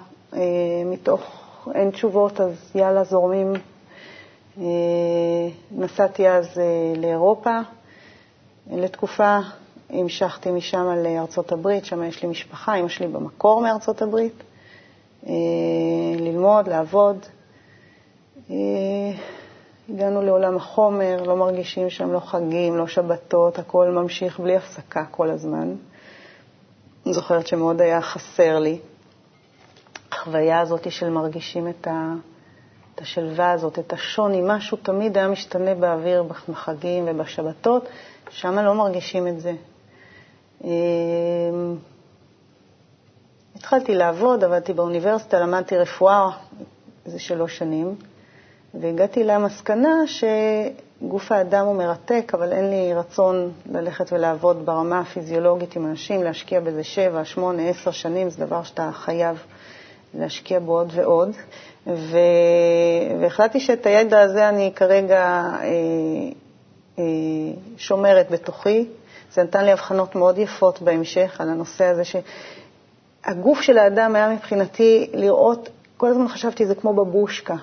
מתוך 0.86 1.20
אין 1.74 1.90
תשובות, 1.90 2.40
אז 2.40 2.70
יאללה, 2.74 3.04
זורמים. 3.04 3.52
אה, 4.58 4.64
נסעתי 5.70 6.28
אז 6.28 6.58
אה, 6.58 6.92
לאירופה 6.96 7.58
לתקופה, 8.72 9.38
המשכתי 9.90 10.50
משם 10.50 10.86
לארצות 11.04 11.52
הברית, 11.52 11.84
שם 11.84 12.02
יש 12.02 12.22
לי 12.22 12.28
משפחה, 12.28 12.74
אמא 12.74 12.88
שלי 12.88 13.06
במקור 13.08 13.62
מארצות 13.62 14.02
הברית, 14.02 14.42
אה, 15.26 15.32
ללמוד, 16.18 16.68
לעבוד. 16.68 17.16
הגענו 19.88 20.22
לעולם 20.22 20.56
החומר, 20.56 21.22
לא 21.22 21.36
מרגישים 21.36 21.90
שם 21.90 22.12
לא 22.12 22.20
חגים, 22.20 22.76
לא 22.76 22.86
שבתות, 22.86 23.58
הכל 23.58 23.90
ממשיך 23.90 24.40
בלי 24.40 24.56
הפסקה 24.56 25.04
כל 25.10 25.30
הזמן. 25.30 25.74
אני 27.06 27.14
זוכרת 27.14 27.46
שמאוד 27.46 27.80
היה 27.80 28.00
חסר 28.00 28.58
לי. 28.58 28.78
החוויה 30.12 30.60
הזאת 30.60 30.92
של 30.92 31.10
מרגישים 31.10 31.68
את, 31.68 31.86
ה, 31.86 32.14
את 32.94 33.00
השלווה 33.00 33.52
הזאת, 33.52 33.78
את 33.78 33.92
השוני, 33.92 34.40
משהו 34.44 34.76
תמיד 34.82 35.18
היה 35.18 35.28
משתנה 35.28 35.74
באוויר 35.74 36.22
בחגים 36.22 37.04
ובשבתות, 37.08 37.88
שם 38.30 38.58
לא 38.58 38.74
מרגישים 38.74 39.28
את 39.28 39.40
זה. 39.40 39.52
אמ, 40.64 41.76
התחלתי 43.56 43.94
לעבוד, 43.94 44.44
עבדתי 44.44 44.72
באוניברסיטה, 44.72 45.40
למדתי 45.40 45.76
רפואה 45.76 46.30
איזה 47.06 47.18
שלוש 47.18 47.58
שנים, 47.58 47.94
והגעתי 48.74 49.24
למסקנה 49.24 49.94
שגוף 50.06 51.32
האדם 51.32 51.66
הוא 51.66 51.76
מרתק, 51.76 52.32
אבל 52.34 52.52
אין 52.52 52.70
לי 52.70 52.94
רצון 52.94 53.52
ללכת 53.72 54.12
ולעבוד 54.12 54.66
ברמה 54.66 55.00
הפיזיולוגית 55.00 55.76
עם 55.76 55.86
אנשים, 55.86 56.22
להשקיע 56.22 56.60
בזה 56.60 56.84
שבע, 56.84 57.24
שמונה, 57.24 57.62
עשר 57.68 57.90
שנים, 57.90 58.30
זה 58.30 58.46
דבר 58.46 58.62
שאתה 58.62 58.90
חייב 58.92 59.42
להשקיע 60.14 60.58
בו 60.60 60.78
עוד 60.78 60.92
ועוד, 60.94 61.30
ו... 61.86 62.18
והחלטתי 63.20 63.60
שאת 63.60 63.86
הידע 63.86 64.20
הזה 64.20 64.48
אני 64.48 64.72
כרגע 64.76 65.22
אה, 65.22 65.68
אה, 66.98 67.04
שומרת 67.76 68.30
בתוכי. 68.30 68.86
זה 69.32 69.42
נתן 69.42 69.64
לי 69.64 69.72
הבחנות 69.72 70.14
מאוד 70.14 70.38
יפות 70.38 70.82
בהמשך 70.82 71.40
על 71.40 71.48
הנושא 71.48 71.84
הזה, 71.84 72.02
שהגוף 72.04 73.60
של 73.60 73.78
האדם 73.78 74.14
היה 74.16 74.28
מבחינתי 74.28 75.10
לראות, 75.14 75.68
כל 75.96 76.06
הזמן 76.08 76.28
חשבתי 76.28 76.66
זה 76.66 76.74
כמו 76.74 76.92
בבושקה. 76.92 77.54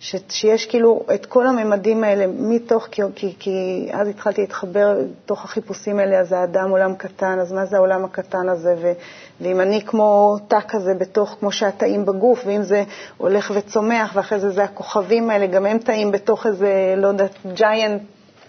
ש, 0.00 0.16
שיש 0.28 0.66
כאילו 0.66 1.02
את 1.14 1.26
כל 1.26 1.46
הממדים 1.46 2.04
האלה 2.04 2.26
מתוך, 2.26 2.88
כי, 2.90 3.02
כי, 3.14 3.34
כי 3.38 3.88
אז 3.92 4.08
התחלתי 4.08 4.40
להתחבר 4.40 4.98
לתוך 4.98 5.44
החיפושים 5.44 5.98
האלה, 5.98 6.20
אז 6.20 6.32
האדם 6.32 6.70
עולם 6.70 6.94
קטן, 6.94 7.38
אז 7.38 7.52
מה 7.52 7.66
זה 7.66 7.76
העולם 7.76 8.04
הקטן 8.04 8.48
הזה, 8.48 8.74
ו, 8.82 8.92
ואם 9.40 9.60
אני 9.60 9.82
כמו 9.86 10.36
תא 10.48 10.58
כזה 10.68 10.94
בתוך, 10.94 11.36
כמו 11.40 11.52
שהתאים 11.52 12.06
בגוף, 12.06 12.42
ואם 12.46 12.62
זה 12.62 12.84
הולך 13.16 13.52
וצומח, 13.54 14.12
ואחרי 14.14 14.40
זה 14.40 14.50
זה 14.50 14.64
הכוכבים 14.64 15.30
האלה, 15.30 15.46
גם 15.46 15.66
הם 15.66 15.78
תאים 15.78 16.12
בתוך 16.12 16.46
איזה, 16.46 16.94
לא 16.96 17.08
יודעת, 17.08 17.34
giant 17.56 18.00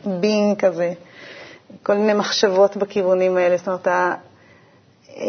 being 0.05 0.55
כזה. 0.59 0.93
כל 1.83 1.93
מיני 1.93 2.13
מחשבות 2.13 2.77
בכיוונים 2.77 3.37
האלה. 3.37 3.57
זאת 3.57 3.67
אומרת, 3.67 3.87
ה, 3.87 4.13
אה, 5.17 5.23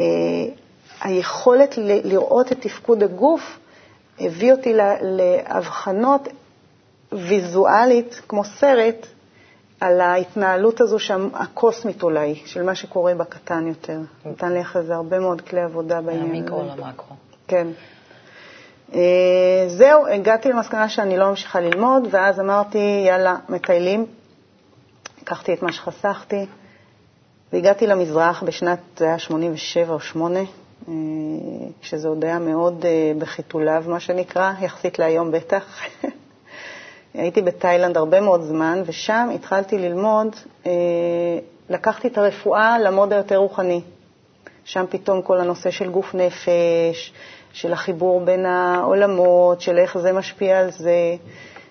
היכולת 1.01 1.79
ל, 1.79 2.09
לראות 2.09 2.53
את 2.53 2.61
תפקוד 2.61 3.03
הגוף 3.03 3.59
הביא 4.21 4.53
אותי 4.53 4.73
להבחנות 5.03 6.29
ויזואלית, 7.13 8.21
כמו 8.29 8.45
סרט, 8.45 9.07
על 9.81 10.01
ההתנהלות 10.01 10.81
הזו 10.81 10.99
שם, 10.99 11.29
הקוסמית 11.35 12.03
אולי, 12.03 12.35
של 12.47 12.63
מה 12.63 12.75
שקורה 12.75 13.15
בקטן 13.15 13.67
יותר. 13.67 13.99
נתן 14.27 14.53
לי 14.53 14.61
אחרי 14.61 14.83
זה 14.83 14.95
הרבה 14.95 15.19
מאוד 15.19 15.41
כלי 15.41 15.61
עבודה 15.61 16.01
בעניין 16.01 16.25
הזה. 16.25 16.33
מהמיקרו 16.33 16.63
למקרו. 16.63 17.17
כן. 17.49 17.67
אה, 18.95 19.65
זהו, 19.69 20.07
הגעתי 20.07 20.49
למסקנה 20.49 20.89
שאני 20.89 21.19
לא 21.19 21.29
ממשיכה 21.29 21.61
ללמוד, 21.61 22.09
ואז 22.11 22.41
אמרתי, 22.41 23.05
יאללה, 23.07 23.37
מטיילים. 23.49 24.07
לקחתי 25.23 25.55
את 25.55 25.63
מה 25.63 25.73
שחסכתי, 25.73 26.47
והגעתי 27.53 27.87
למזרח 27.87 28.43
בשנת, 28.43 28.79
זה 28.97 29.05
היה 29.05 29.19
87 29.19 29.95
או 29.95 30.01
8, 30.01 30.41
אה, 30.89 30.95
כשזה 31.81 32.09
עוד 32.09 32.25
היה 32.25 32.39
מאוד 32.39 32.85
אה, 32.85 33.13
בחיתוליו, 33.19 33.85
מה 33.87 34.01
שנקרא, 34.01 34.53
יחסית 34.61 34.99
להיום 34.99 35.31
בטח. 35.33 35.81
הייתי 37.15 37.43
בתאילנד 37.43 37.97
הרבה 37.97 38.21
מאוד 38.21 38.43
זמן, 38.43 38.83
ושם 38.87 39.29
התחלתי 39.35 39.79
ללמוד, 39.79 40.37
לקחתי 41.69 42.09
את 42.09 42.19
הרפואה 42.19 42.79
למוד 42.79 43.13
היותר 43.13 43.37
רוחני. 43.37 43.81
שם 44.65 44.85
פתאום 44.91 45.23
כל 45.23 45.41
הנושא 45.41 45.71
של 45.71 45.91
גוף 45.91 46.15
נפש, 46.15 47.13
של 47.53 47.73
החיבור 47.73 48.21
בין 48.21 48.47
העולמות, 48.47 49.61
של 49.61 49.79
איך 49.79 49.99
זה 49.99 50.13
משפיע 50.13 50.59
על 50.59 50.71
זה, 50.71 51.17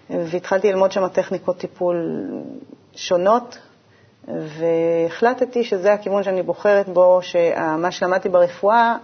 והתחלתי 0.09 0.69
ללמוד 0.69 0.91
שם 0.91 1.07
טכניקות 1.07 1.57
טיפול 1.57 2.21
שונות, 2.95 3.57
והחלטתי 4.29 5.63
שזה 5.63 5.93
הכיוון 5.93 6.23
שאני 6.23 6.43
בוחרת 6.43 6.89
בו, 6.89 7.19
שמה 7.21 7.91
שלמדתי 7.91 8.29
ברפואה 8.29 8.95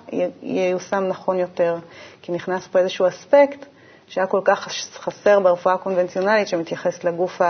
ייושם 0.42 1.04
נכון 1.08 1.40
יותר, 1.40 1.78
כי 2.22 2.32
נכנס 2.32 2.68
פה 2.68 2.80
איזשהו 2.80 3.08
אספקט 3.08 3.66
שהיה 4.08 4.28
כל 4.28 4.42
כך 4.46 4.68
חסר 4.94 5.40
ברפואה 5.40 5.76
הקונבנציונלית, 5.76 6.48
שמתייחס 6.48 7.04
לגוף 7.04 7.42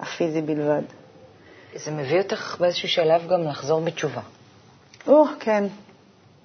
הפיזי 0.00 0.42
בלבד. 0.42 0.82
זה 1.74 1.90
מביא 1.90 2.18
אותך 2.18 2.56
באיזשהו 2.60 2.88
שלב 2.88 3.28
גם 3.28 3.42
לחזור 3.42 3.80
בתשובה. 3.80 4.20
או, 5.06 5.24
כן. 5.40 5.64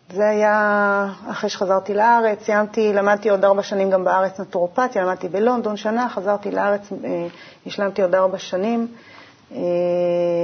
זה 0.10 0.30
היה 0.30 1.08
אחרי 1.32 1.50
שחזרתי 1.50 1.94
לארץ, 1.94 2.44
סיימתי, 2.44 2.94
למדתי 2.94 3.30
עוד 3.30 3.46
ארבע 3.46 3.63
שנים 3.63 3.89
גם 3.89 4.03
בארץ 4.03 4.39
נטורופתיה, 4.39 5.03
למדתי 5.03 5.30
בלונדון 5.30 5.77
שנה, 5.77 6.10
חזרתי 6.10 6.51
לארץ, 6.51 6.82
אה, 7.03 7.27
השלמתי 7.65 8.01
עוד 8.01 8.15
ארבע 8.15 8.38
שנים, 8.38 8.88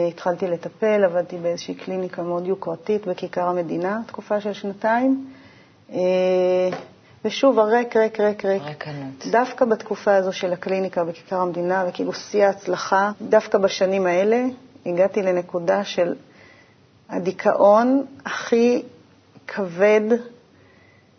התחלתי 0.08 0.48
לטפל, 0.48 1.04
עבדתי 1.04 1.38
באיזושהי 1.38 1.74
קליניקה 1.74 2.22
מאוד 2.22 2.48
יוקרתית 2.48 3.08
בכיכר 3.08 3.48
המדינה, 3.48 4.02
תקופה 4.08 4.42
של 4.42 4.54
שנתיים. 4.54 5.28
אה, 5.94 6.00
ושוב, 7.26 7.60
הריק, 7.60 7.96
ריק, 7.96 8.20
ריק, 8.20 8.46
ריק. 8.46 8.62
ריקנות. 8.64 9.26
דווקא 9.32 9.66
בתקופה 9.66 10.16
הזו 10.16 10.34
של 10.34 10.54
הקליניקה 10.54 11.04
בכיכר 11.04 11.36
המדינה, 11.42 11.86
וכאילו 11.90 12.14
שיא 12.14 12.46
ההצלחה, 12.46 13.12
דווקא 13.22 13.58
בשנים 13.58 14.06
האלה, 14.08 14.46
הגעתי 14.86 15.22
לנקודה 15.22 15.84
של 15.84 16.16
הדיכאון 17.10 18.06
הכי 18.26 18.84
כבד 19.48 20.02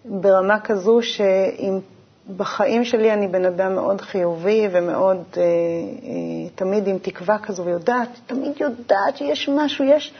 ברמה 0.04 0.60
כזו 0.60 1.02
שאם 1.02 1.78
בחיים 2.36 2.84
שלי 2.84 3.12
אני 3.12 3.28
בן 3.28 3.44
אדם 3.44 3.74
מאוד 3.74 4.00
חיובי 4.00 4.68
ומאוד, 4.72 5.22
אה, 5.36 5.42
אה, 5.42 6.48
תמיד 6.54 6.88
עם 6.88 6.98
תקווה 6.98 7.38
כזו, 7.38 7.64
ויודעת, 7.64 8.08
תמיד 8.26 8.52
יודעת 8.60 9.16
שיש 9.16 9.48
משהו, 9.48 9.84
יש... 9.84 10.12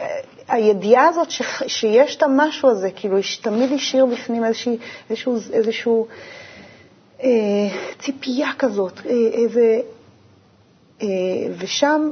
אה, 0.00 0.06
הידיעה 0.48 1.08
הזאת 1.08 1.30
ש, 1.30 1.42
שיש 1.66 2.16
את 2.16 2.22
המשהו 2.22 2.70
הזה, 2.70 2.90
כאילו, 2.96 3.16
תמיד 3.42 3.72
השאיר 3.72 4.06
בפנים 4.06 4.44
איזושהי, 4.44 4.76
איזשהו, 5.10 5.36
איזשהו 5.52 6.06
אה, 7.22 7.28
ציפייה 7.98 8.48
כזאת, 8.58 9.00
אה, 9.06 9.10
איזה... 9.32 9.80
אה, 11.02 11.06
ושם 11.58 12.10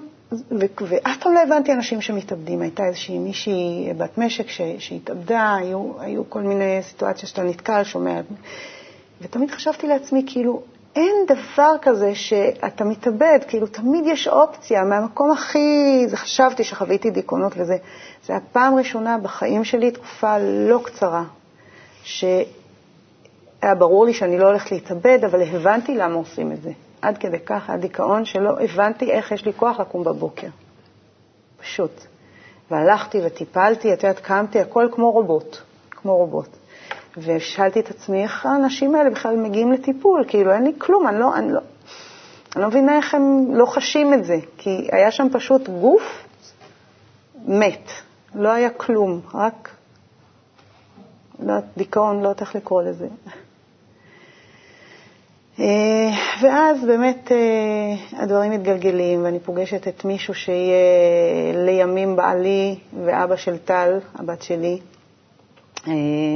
ואף 0.88 1.16
פעם 1.20 1.34
לא 1.34 1.40
הבנתי 1.42 1.72
אנשים 1.72 2.00
שמתאבדים. 2.00 2.62
הייתה 2.62 2.86
איזושהי 2.86 3.18
מישהי 3.18 3.92
בת 3.96 4.18
משק 4.18 4.46
שהתאבדה, 4.78 5.54
היו, 5.54 5.92
היו 6.00 6.30
כל 6.30 6.40
מיני 6.42 6.78
סיטואציות 6.82 7.28
שאתה 7.28 7.42
נתקל, 7.42 7.84
שומע. 7.84 8.20
ותמיד 9.22 9.50
חשבתי 9.50 9.86
לעצמי, 9.86 10.24
כאילו, 10.26 10.62
אין 10.96 11.14
דבר 11.26 11.72
כזה 11.82 12.14
שאתה 12.14 12.84
מתאבד, 12.84 13.38
כאילו, 13.48 13.66
תמיד 13.66 14.04
יש 14.06 14.28
אופציה, 14.28 14.84
מהמקום 14.84 15.30
הכי... 15.30 16.04
זה 16.08 16.16
חשבתי 16.16 16.64
שחוויתי 16.64 17.10
דיכאונות 17.10 17.52
וזה. 17.56 17.76
זו 18.26 18.32
הפעם 18.32 18.74
ראשונה 18.74 19.18
בחיים 19.18 19.64
שלי, 19.64 19.90
תקופה 19.90 20.38
לא 20.38 20.80
קצרה, 20.84 21.24
שהיה 22.04 22.44
ברור 23.78 24.06
לי 24.06 24.14
שאני 24.14 24.38
לא 24.38 24.46
הולכת 24.46 24.72
להתאבד, 24.72 25.18
אבל 25.24 25.42
הבנתי 25.42 25.94
למה 25.94 26.14
עושים 26.14 26.52
את 26.52 26.62
זה. 26.62 26.70
עד 27.02 27.18
כדי 27.18 27.40
כך 27.46 27.70
היה 27.70 27.78
דיכאון 27.78 28.24
שלא 28.24 28.60
הבנתי 28.60 29.10
איך 29.10 29.32
יש 29.32 29.44
לי 29.44 29.52
כוח 29.52 29.80
לקום 29.80 30.04
בבוקר. 30.04 30.48
פשוט. 31.60 32.06
והלכתי 32.70 33.20
וטיפלתי, 33.26 33.92
את 33.92 34.02
יודעת, 34.02 34.18
קמתי, 34.18 34.60
הכל 34.60 34.88
כמו 34.92 35.10
רובוט, 35.10 35.56
כמו 35.90 36.16
רובוט. 36.16 36.48
ושאלתי 37.18 37.80
את 37.80 37.90
עצמי, 37.90 38.22
איך 38.22 38.46
האנשים 38.46 38.94
האלה 38.94 39.10
בכלל 39.10 39.36
מגיעים 39.36 39.72
לטיפול? 39.72 40.24
כאילו, 40.28 40.52
אין 40.52 40.64
לי 40.64 40.72
כלום, 40.78 41.08
אני 41.08 41.18
לא, 41.20 41.36
אני 41.36 41.52
לא, 41.52 41.60
אני 42.56 42.62
לא 42.62 42.68
מבינה 42.68 42.96
איך 42.96 43.14
הם 43.14 43.46
לא 43.54 43.66
חשים 43.66 44.14
את 44.14 44.24
זה, 44.24 44.36
כי 44.58 44.88
היה 44.92 45.10
שם 45.10 45.26
פשוט 45.32 45.68
גוף 45.68 46.24
מת, 47.46 47.90
לא 48.34 48.48
היה 48.48 48.70
כלום, 48.70 49.20
רק, 49.34 49.70
לא 51.40 51.54
דיכאון, 51.76 52.22
לא 52.22 52.28
יודעת 52.28 52.40
איך 52.40 52.54
לקרוא 52.56 52.82
לזה. 52.82 53.08
אה, 55.58 56.10
ואז 56.42 56.84
באמת 56.84 57.32
אה, 57.32 58.22
הדברים 58.22 58.52
מתגלגלים, 58.52 59.24
ואני 59.24 59.40
פוגשת 59.40 59.88
את 59.88 60.04
מישהו 60.04 60.34
שיהיה 60.34 61.52
לימים 61.54 62.16
בעלי 62.16 62.78
ואבא 63.04 63.36
של 63.36 63.58
טל, 63.58 63.98
הבת 64.14 64.42
שלי, 64.42 64.78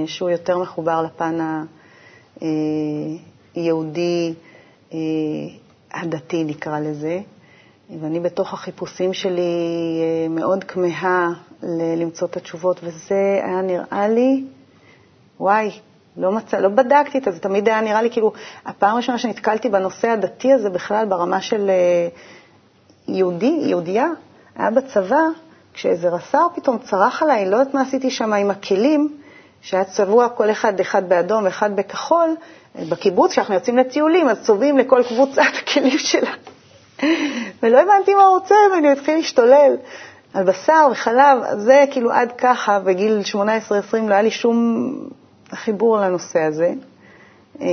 שהוא 0.07 0.31
יותר 0.31 0.59
מחובר 0.59 1.03
לפן 1.03 1.65
היהודי, 3.55 4.35
הדתי 5.93 6.45
נקרא 6.45 6.81
לזה. 6.81 7.21
ואני 8.01 8.21
בתוך 8.21 8.55
החיפושים 8.55 9.13
שלי 9.13 9.43
מאוד 10.31 10.65
כמהה 10.65 11.29
למצוא 11.97 12.29
את 12.29 12.37
התשובות, 12.37 12.81
וזה 12.83 13.41
היה 13.43 13.63
נראה 13.63 14.09
לי, 14.09 14.45
וואי, 15.41 15.71
לא, 16.17 16.33
מצא, 16.33 16.59
לא 16.59 16.69
בדקתי 16.69 17.19
את 17.19 17.25
זה, 17.25 17.39
תמיד 17.39 17.69
היה 17.69 17.81
נראה 17.81 18.03
לי 18.03 18.11
כאילו, 18.11 18.33
הפעם 18.67 18.93
הראשונה 18.93 19.19
שנתקלתי 19.19 19.69
בנושא 19.69 20.09
הדתי 20.09 20.53
הזה 20.53 20.71
בכלל 20.71 21.07
ברמה 21.07 21.41
של 21.41 21.71
אה, 21.71 22.09
יהודי, 23.09 23.59
יהודייה, 23.63 24.07
היה 24.57 24.71
בצבא, 24.71 25.21
כשאיזה 25.73 26.09
רס"ר 26.09 26.47
פתאום 26.55 26.79
צרח 26.79 27.23
עליי, 27.23 27.51
לא 27.51 27.57
יודעת 27.57 27.75
מה 27.75 27.83
עשיתי 27.83 28.11
שם 28.11 28.33
עם 28.33 28.51
הכלים, 28.51 29.16
שהיה 29.67 29.85
צבוע 29.85 30.29
כל 30.29 30.51
אחד, 30.51 30.81
אחד 30.81 31.09
באדום 31.09 31.45
ואחד 31.45 31.77
בכחול, 31.77 32.37
בקיבוץ, 32.89 33.31
כשאנחנו 33.31 33.55
יוצאים 33.55 33.77
לטיולים, 33.79 34.29
אז 34.29 34.43
צובעים 34.43 34.79
לכל 34.79 35.03
קבוצה 35.09 35.43
את 35.43 35.55
הכלים 35.63 35.99
שלה. 35.99 36.31
ולא 37.63 37.81
הבנתי 37.81 38.15
מה 38.15 38.23
הוא 38.25 38.35
רוצה 38.39 38.55
ממני, 38.71 38.89
הוא 38.89 38.93
התחיל 38.99 39.17
להשתולל. 39.17 39.77
על 40.35 40.45
בשר 40.45 40.89
וחלב, 40.93 41.39
זה 41.59 41.85
כאילו 41.91 42.13
עד 42.13 42.33
ככה, 42.39 42.79
בגיל 42.79 43.21
18-20 43.33 43.37
לא 44.09 44.13
היה 44.13 44.23
לי 44.23 44.31
שום 44.31 44.89
החיבור 45.51 45.99
לנושא 45.99 46.41
הזה. 46.41 46.73
אמ, 47.61 47.67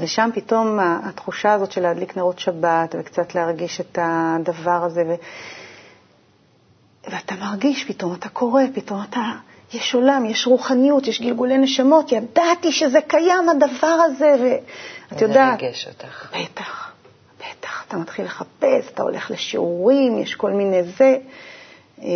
ושם 0.00 0.30
פתאום 0.34 0.78
התחושה 0.80 1.52
הזאת 1.52 1.72
של 1.72 1.80
להדליק 1.80 2.16
נרות 2.16 2.38
שבת 2.38 2.94
וקצת 2.98 3.34
להרגיש 3.34 3.80
את 3.80 3.98
הדבר 4.02 4.84
הזה, 4.84 5.02
ו... 5.08 5.14
ואתה 7.10 7.34
מרגיש 7.40 7.84
פתאום, 7.84 8.14
אתה 8.14 8.28
קורא, 8.28 8.62
פתאום 8.74 9.00
אתה, 9.10 9.20
יש 9.72 9.94
עולם, 9.94 10.24
יש 10.26 10.46
רוחניות, 10.46 11.06
יש 11.06 11.20
גלגולי 11.20 11.58
נשמות, 11.58 12.12
ידעתי 12.12 12.72
שזה 12.72 12.98
קיים 13.00 13.48
הדבר 13.48 13.86
הזה, 13.86 14.34
ואת 14.40 15.20
יודעת... 15.22 15.60
זה 15.60 15.66
ריגש 15.66 15.88
אותך. 15.88 16.32
בטח, 16.32 16.92
בטח, 17.38 17.84
אתה 17.88 17.96
מתחיל 17.96 18.24
לחפש, 18.24 18.88
אתה 18.94 19.02
הולך 19.02 19.30
לשיעורים, 19.30 20.18
יש 20.18 20.34
כל 20.34 20.50
מיני 20.50 20.82
זה. 20.82 21.16
אה, 22.02 22.06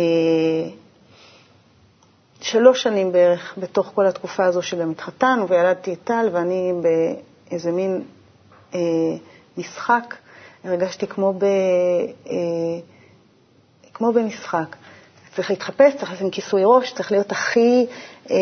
שלוש 2.41 2.83
שנים 2.83 3.11
בערך 3.11 3.53
בתוך 3.57 3.91
כל 3.95 4.05
התקופה 4.05 4.45
הזו 4.45 4.61
שגם 4.61 4.91
התחתנו 4.91 5.47
וילדתי 5.47 5.93
את 5.93 5.99
טל, 6.03 6.29
ואני 6.31 6.73
באיזה 6.81 7.71
מין 7.71 8.03
אה, 8.73 8.79
משחק, 9.57 10.15
הרגשתי 10.63 11.07
כמו, 11.07 11.33
ב, 11.33 11.43
אה, 11.43 12.35
כמו 13.93 14.13
במשחק. 14.13 14.75
צריך 15.35 15.49
להתחפש, 15.49 15.95
צריך 15.95 16.11
לשים 16.11 16.29
כיסוי 16.29 16.61
ראש, 16.65 16.93
צריך 16.93 17.11
להיות 17.11 17.31
הכי, 17.31 17.85
אה, 18.31 18.35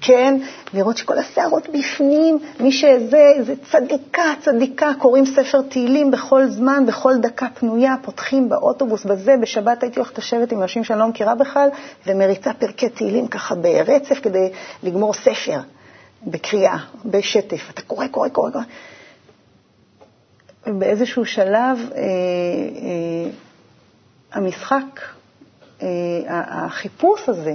כן, 0.00 0.38
לראות 0.74 0.96
שכל 0.96 1.18
השערות 1.18 1.68
בפנים, 1.68 2.38
מי 2.60 2.72
שזה, 2.72 3.32
זה 3.40 3.54
צדיקה, 3.70 4.22
צדיקה, 4.40 4.90
קוראים 4.98 5.26
ספר 5.26 5.62
תהילים 5.62 6.10
בכל 6.10 6.46
זמן, 6.46 6.86
בכל 6.86 7.18
דקה 7.18 7.46
פנויה, 7.54 7.94
פותחים 8.02 8.48
באוטובוס, 8.48 9.04
בזה, 9.04 9.36
בשבת 9.42 9.82
הייתי 9.82 10.00
הולכת 10.00 10.18
לשבת 10.18 10.52
עם 10.52 10.62
אנשים 10.62 10.84
שאני 10.84 10.98
לא 10.98 11.06
מכירה 11.08 11.34
בכלל, 11.34 11.68
ומריצה 12.06 12.52
פרקי 12.52 12.88
תהילים 12.88 13.28
ככה 13.28 13.54
ברצף 13.54 14.18
כדי 14.22 14.50
לגמור 14.82 15.14
ספר, 15.14 15.60
בקריאה, 16.26 16.76
בשטף. 17.04 17.70
אתה 17.70 17.82
קורא, 17.82 18.06
קורא, 18.06 18.28
קורא, 18.28 18.50
קורא. 18.50 18.62
באיזשהו 20.66 21.26
שלב 21.26 21.78
אה, 21.94 22.00
אה, 22.00 23.30
המשחק, 24.32 25.00
החיפוש 26.28 27.28
הזה, 27.28 27.54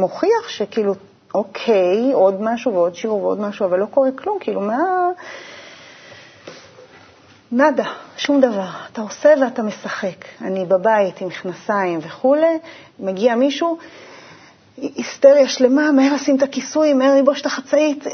מוכיח 0.00 0.48
שכאילו, 0.48 0.94
אוקיי, 1.34 2.12
עוד 2.12 2.42
משהו 2.42 2.74
ועוד 2.74 2.94
שיעור 2.94 3.22
ועוד 3.22 3.40
משהו, 3.40 3.66
אבל 3.66 3.78
לא 3.78 3.86
קורה 3.86 4.10
כלום, 4.16 4.38
כאילו, 4.40 4.60
מה... 4.60 4.78
נאדה, 7.52 7.84
שום 8.16 8.40
דבר. 8.40 8.68
אתה 8.92 9.00
עושה 9.00 9.34
ואתה 9.42 9.62
משחק. 9.62 10.24
אני 10.40 10.64
בבית 10.64 11.20
עם 11.20 11.28
מכנסיים 11.28 11.98
וכולי, 12.02 12.58
מגיע 12.98 13.34
מישהו, 13.34 13.78
היסטריה 14.76 15.48
שלמה, 15.48 15.92
מהר 15.92 16.14
לשים 16.14 16.36
את 16.36 16.42
הכיסוי, 16.42 16.94
מהר 16.94 17.14
ללבוש 17.14 17.40
את 17.40 17.46
החצאית. 17.46 18.04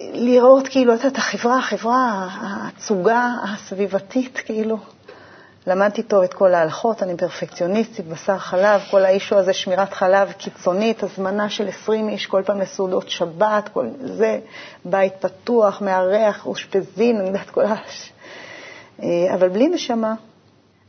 לראות 0.00 0.68
כאילו 0.68 0.94
את 0.94 1.16
החברה, 1.16 1.58
החברה, 1.58 2.28
ההצוגה 2.30 3.34
הסביבתית, 3.42 4.38
כאילו. 4.38 4.78
למדתי 5.68 6.02
טוב 6.02 6.22
את 6.22 6.34
כל 6.34 6.54
ההלכות, 6.54 7.02
אני 7.02 7.16
פרפקציוניסטית, 7.16 8.06
בשר 8.06 8.38
חלב, 8.38 8.80
כל 8.90 9.04
האישו 9.04 9.36
הזה, 9.38 9.52
שמירת 9.52 9.92
חלב 9.92 10.32
קיצונית, 10.32 11.02
הזמנה 11.02 11.50
של 11.50 11.68
20 11.68 12.08
איש 12.08 12.26
כל 12.26 12.42
פעם 12.46 12.60
לסעודות 12.60 13.10
שבת, 13.10 13.68
כל 13.72 13.86
זה, 14.00 14.38
בית 14.84 15.12
פתוח, 15.20 15.80
מארח, 15.82 16.46
אושפזין, 16.46 17.16
אני 17.18 17.26
יודעת 17.26 17.50
כל 17.50 17.64
ה... 17.64 17.74
אה, 19.02 19.34
אבל 19.34 19.48
בלי 19.48 19.68
נשמה. 19.68 20.14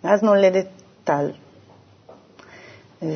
ואז 0.03 0.23
נולדת 0.23 0.67
טל. 1.03 1.31
ואני 3.01 3.09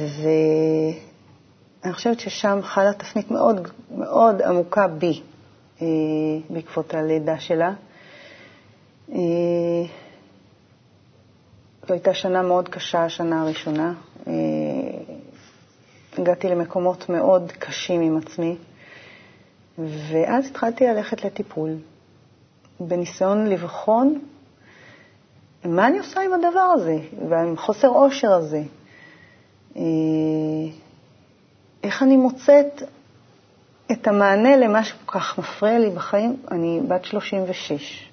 חושבת 1.93 2.19
ששם 2.19 2.60
חלה 2.63 2.93
תפנית 2.93 3.32
מאוד 3.32 3.67
מאוד 3.97 4.41
עמוקה 4.41 4.88
בי. 4.88 5.21
אה, 5.82 5.88
בעקבות 6.49 6.93
הלידה 6.93 7.39
שלה. 7.39 7.73
אה, 11.84 11.88
זו 11.88 11.93
הייתה 11.93 12.13
שנה 12.13 12.41
מאוד 12.41 12.69
קשה, 12.69 13.06
השנה 13.06 13.41
הראשונה. 13.41 13.93
אה, 14.28 14.34
הגעתי 16.17 16.50
למקומות 16.50 17.10
מאוד 17.10 17.52
קשים 17.52 18.02
עם 18.02 18.17
עצמי, 18.17 18.58
ואז 19.78 20.48
התחלתי 20.50 20.86
ללכת 20.86 21.26
לטיפול, 21.26 21.69
בניסיון 22.80 23.48
לבחון 23.48 24.19
מה 25.65 25.88
אני 25.88 25.98
עושה 26.00 26.22
עם 26.22 26.34
הדבר 26.34 26.60
הזה, 26.74 26.98
ועם 27.30 27.58
חוסר 27.58 27.89
אושר 27.89 28.32
הזה. 28.32 28.63
איך 31.84 32.04
אני 32.04 32.17
מוצאת 32.17 32.84
את 33.91 34.08
המענה 34.08 34.58
למה 34.58 34.84
שכל 34.84 35.19
כך 35.19 35.39
מפריע 35.39 35.80
לי 35.80 35.89
בחיים, 35.89 36.38
אני 36.52 36.82
בת 36.88 37.06
36, 37.06 38.10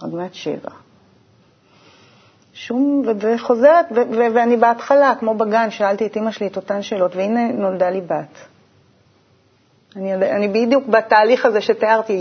עוד 0.00 0.14
מעט 0.14 0.34
שבע. 0.34 0.70
שום, 2.56 3.02
וחוזרת, 3.20 3.86
ו- 3.90 4.10
ו- 4.10 4.34
ואני 4.34 4.56
בהתחלה, 4.56 5.14
כמו 5.20 5.34
בגן, 5.34 5.70
שאלתי 5.70 6.06
את 6.06 6.16
אימא 6.16 6.30
שלי 6.30 6.46
את 6.46 6.56
אותן 6.56 6.82
שאלות, 6.82 7.16
והנה 7.16 7.52
נולדה 7.52 7.90
לי 7.90 8.00
בת. 8.00 8.38
אני, 9.96 10.14
אני 10.14 10.48
בדיוק 10.48 10.86
בתהליך 10.86 11.46
הזה 11.46 11.60
שתיארתי, 11.60 12.12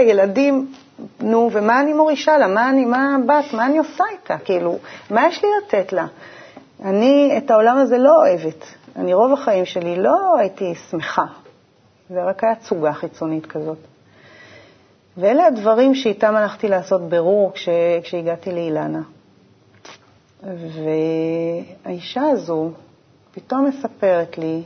ילדים, 0.00 0.72
נו, 1.20 1.50
ומה 1.52 1.80
אני 1.80 1.92
מורישה 1.92 2.38
לה? 2.38 2.46
מה 2.46 2.70
אני, 2.70 2.84
מה 2.84 3.14
הבת? 3.14 3.52
מה 3.52 3.66
אני 3.66 3.78
עושה 3.78 4.04
איתה? 4.12 4.38
כאילו, 4.38 4.78
מה 5.10 5.26
יש 5.26 5.44
לי 5.44 5.48
לתת 5.66 5.92
לה? 5.92 6.06
אני 6.84 7.34
את 7.38 7.50
העולם 7.50 7.78
הזה 7.78 7.98
לא 7.98 8.16
אוהבת. 8.16 8.64
אני 8.96 9.14
רוב 9.14 9.32
החיים 9.32 9.64
שלי 9.64 9.96
לא 9.96 10.36
הייתי 10.38 10.74
שמחה. 10.90 11.24
זה 12.10 12.24
רק 12.24 12.44
היה 12.44 12.54
תצוגה 12.54 12.92
חיצונית 12.92 13.46
כזאת. 13.46 13.78
ואלה 15.16 15.46
הדברים 15.46 15.94
שאיתם 15.94 16.36
הלכתי 16.36 16.68
לעשות 16.68 17.08
ברור 17.08 17.52
כש, 17.54 17.68
כשהגעתי 18.02 18.52
לאילנה. 18.52 19.00
והאישה 20.44 22.22
הזו 22.22 22.70
פתאום 23.30 23.66
מספרת 23.66 24.38
לי 24.38 24.62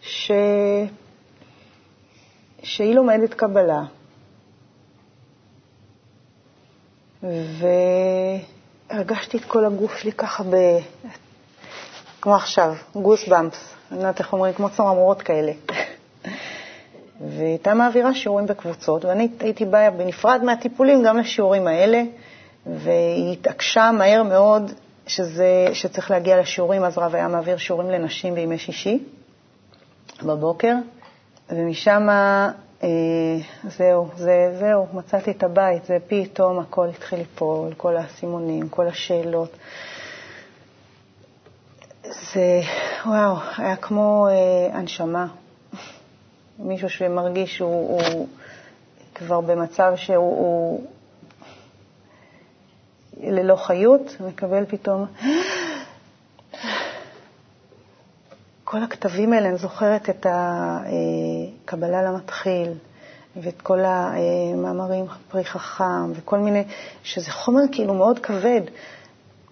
ש... 0.00 0.30
שהיא 2.62 2.94
לומדת 2.94 3.34
קבלה, 3.34 3.82
והרגשתי 8.90 9.36
את 9.36 9.44
כל 9.44 9.64
הגוף 9.64 9.96
שלי 9.96 10.12
ככה 10.12 10.44
ב... 10.44 10.56
כמו 12.20 12.34
עכשיו, 12.34 12.74
גוס 12.94 13.28
במפס, 13.28 13.74
אני 13.90 13.98
לא 13.98 14.02
יודעת 14.02 14.18
איך 14.18 14.32
אומרים, 14.32 14.54
כמו 14.54 14.70
צמרמורות 14.70 15.22
כאלה. 15.22 15.52
והייתה 17.20 17.74
מעבירה 17.74 18.14
שיעורים 18.14 18.46
בקבוצות, 18.46 19.04
ואני 19.04 19.28
הייתי 19.40 19.64
באה 19.64 19.90
בנפרד 19.90 20.40
מהטיפולים 20.44 21.02
גם 21.02 21.18
לשיעורים 21.18 21.66
האלה, 21.66 22.02
והיא 22.66 23.32
התעקשה 23.32 23.90
מהר 23.92 24.22
מאוד 24.22 24.70
שזה, 25.06 25.66
שצריך 25.72 26.10
להגיע 26.10 26.40
לשיעורים, 26.40 26.84
אז 26.84 26.98
רב 26.98 27.14
היה 27.14 27.28
מעביר 27.28 27.56
שיעורים 27.56 27.90
לנשים 27.90 28.34
בימי 28.34 28.58
שישי 28.58 28.98
בבוקר, 30.22 30.74
ומשם, 31.50 32.08
אה, 32.82 32.88
זהו, 33.68 34.08
זה, 34.16 34.56
זהו, 34.58 34.86
מצאתי 34.92 35.30
את 35.30 35.42
הבית, 35.42 35.84
זה 35.84 35.96
פתאום 36.08 36.58
הכל 36.58 36.88
התחיל 36.88 37.18
ליפול, 37.18 37.74
כל 37.76 37.96
האסימונים, 37.96 38.68
כל 38.68 38.86
השאלות. 38.86 39.56
זה, 42.02 42.60
וואו, 43.06 43.36
היה 43.56 43.76
כמו 43.76 44.28
אה, 44.30 44.78
הנשמה. 44.78 45.26
מישהו 46.58 46.88
שמרגיש 46.88 47.56
שהוא 47.56 48.00
הוא 48.00 48.28
כבר 49.14 49.40
במצב 49.40 49.92
שהוא 49.96 50.16
הוא 50.16 50.86
ללא 53.20 53.56
חיות, 53.56 54.16
מקבל 54.20 54.64
פתאום... 54.68 55.06
כל 58.64 58.82
הכתבים 58.82 59.32
האלה, 59.32 59.48
אני 59.48 59.56
זוכרת 59.56 60.10
את 60.10 60.26
הקבלה 60.30 62.02
למתחיל, 62.02 62.68
ואת 63.36 63.62
כל 63.62 63.78
המאמרים 63.84 65.04
פרי 65.30 65.44
חכם, 65.44 66.12
וכל 66.14 66.38
מיני, 66.38 66.64
שזה 67.02 67.30
חומר 67.30 67.62
כאילו 67.72 67.94
מאוד 67.94 68.18
כבד. 68.18 68.60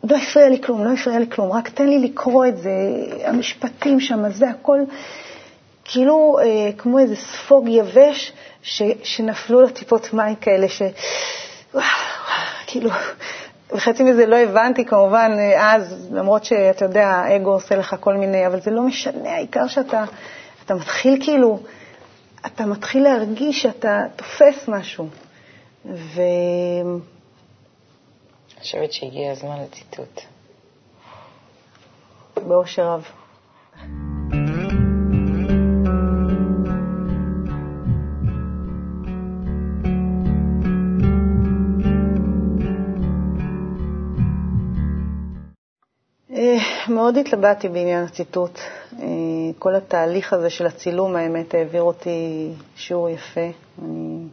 לא 0.05 0.17
הפריע 0.17 0.49
לי 0.49 0.63
כלום, 0.63 0.85
לא 0.85 0.93
הפריע 0.93 1.19
לי 1.19 1.31
כלום, 1.31 1.53
רק 1.53 1.69
תן 1.69 1.89
לי 1.89 1.99
לקרוא 1.99 2.47
את 2.47 2.59
זה, 2.59 2.71
המשפטים 3.25 4.01
שם, 4.01 4.31
זה 4.31 4.51
הכל 4.51 4.79
כאילו 5.85 6.39
אה, 6.43 6.71
כמו 6.79 6.99
איזה 6.99 7.17
ספוג 7.17 7.69
יבש 7.69 8.33
ש, 8.63 8.83
שנפלו 9.03 9.61
לו 9.61 9.69
טיפות 9.69 10.13
מים 10.13 10.35
כאלה, 10.35 10.69
ש... 10.69 10.83
וואו, 11.75 11.85
כאילו, 12.67 12.91
וחצי 13.75 14.03
מזה 14.03 14.27
לא 14.27 14.37
הבנתי 14.37 14.85
כמובן 14.85 15.33
אז, 15.59 16.09
למרות 16.13 16.45
שאתה 16.45 16.85
יודע, 16.85 17.07
האגו 17.09 17.51
עושה 17.53 17.77
לך 17.77 17.97
כל 18.01 18.15
מיני, 18.15 18.47
אבל 18.47 18.61
זה 18.61 18.71
לא 18.71 18.83
משנה, 18.83 19.31
העיקר 19.31 19.67
שאתה 19.67 20.05
אתה 20.65 20.75
מתחיל 20.75 21.25
כאילו, 21.25 21.59
אתה 22.47 22.67
מתחיל 22.67 23.03
להרגיש 23.03 23.63
שאתה 23.63 24.01
תופס 24.17 24.69
משהו. 24.69 25.09
ו... 25.85 26.21
אני 28.55 28.61
חושבת 28.61 28.93
שהגיע 28.93 29.33
הזמן 29.33 29.57
לציטוט. 29.63 30.21
באושר 32.37 32.83
רב. 32.83 33.05
מאוד 46.95 47.17
התלבטתי 47.19 47.69
בעניין 47.69 48.05
הציטוט. 48.05 48.59
אה, 49.01 49.07
כל 49.59 49.75
התהליך 49.75 50.33
הזה 50.33 50.51
של 50.51 50.67
הצילום, 50.67 51.17
האמת, 51.17 51.55
העביר 51.55 51.83
אותי 51.83 52.49
שיעור 52.77 53.09
יפה. 53.09 53.51
אני 53.83 54.25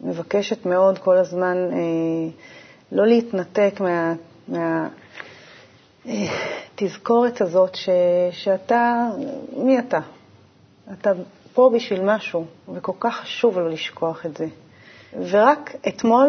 מבקשת 0.00 0.66
מאוד 0.66 0.98
כל 0.98 1.16
הזמן 1.16 1.56
אה, 1.72 1.78
לא 2.92 3.06
להתנתק 3.06 3.80
מה... 3.80 4.14
מה 4.48 4.88
תזכורת 6.74 7.40
הזאת 7.40 7.74
ש, 7.74 7.88
שאתה, 8.30 9.08
מי 9.56 9.78
אתה? 9.78 9.98
אתה 10.92 11.12
פה 11.54 11.70
בשביל 11.74 12.00
משהו, 12.02 12.44
וכל 12.74 12.92
כך 13.00 13.16
חשוב 13.16 13.58
לא 13.58 13.70
לשכוח 13.70 14.26
את 14.26 14.36
זה. 14.36 14.46
ורק 15.30 15.74
אתמול 15.88 16.28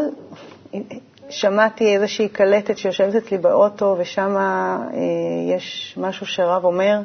שמעתי 1.29 1.95
איזושהי 1.95 2.29
קלטת 2.29 2.77
שיושבת 2.77 3.15
אצלי 3.15 3.37
באוטו, 3.37 3.95
ושם 3.99 4.35
אה, 4.37 4.77
יש 5.55 5.97
משהו 6.01 6.25
שרב 6.25 6.65
אומר 6.65 6.99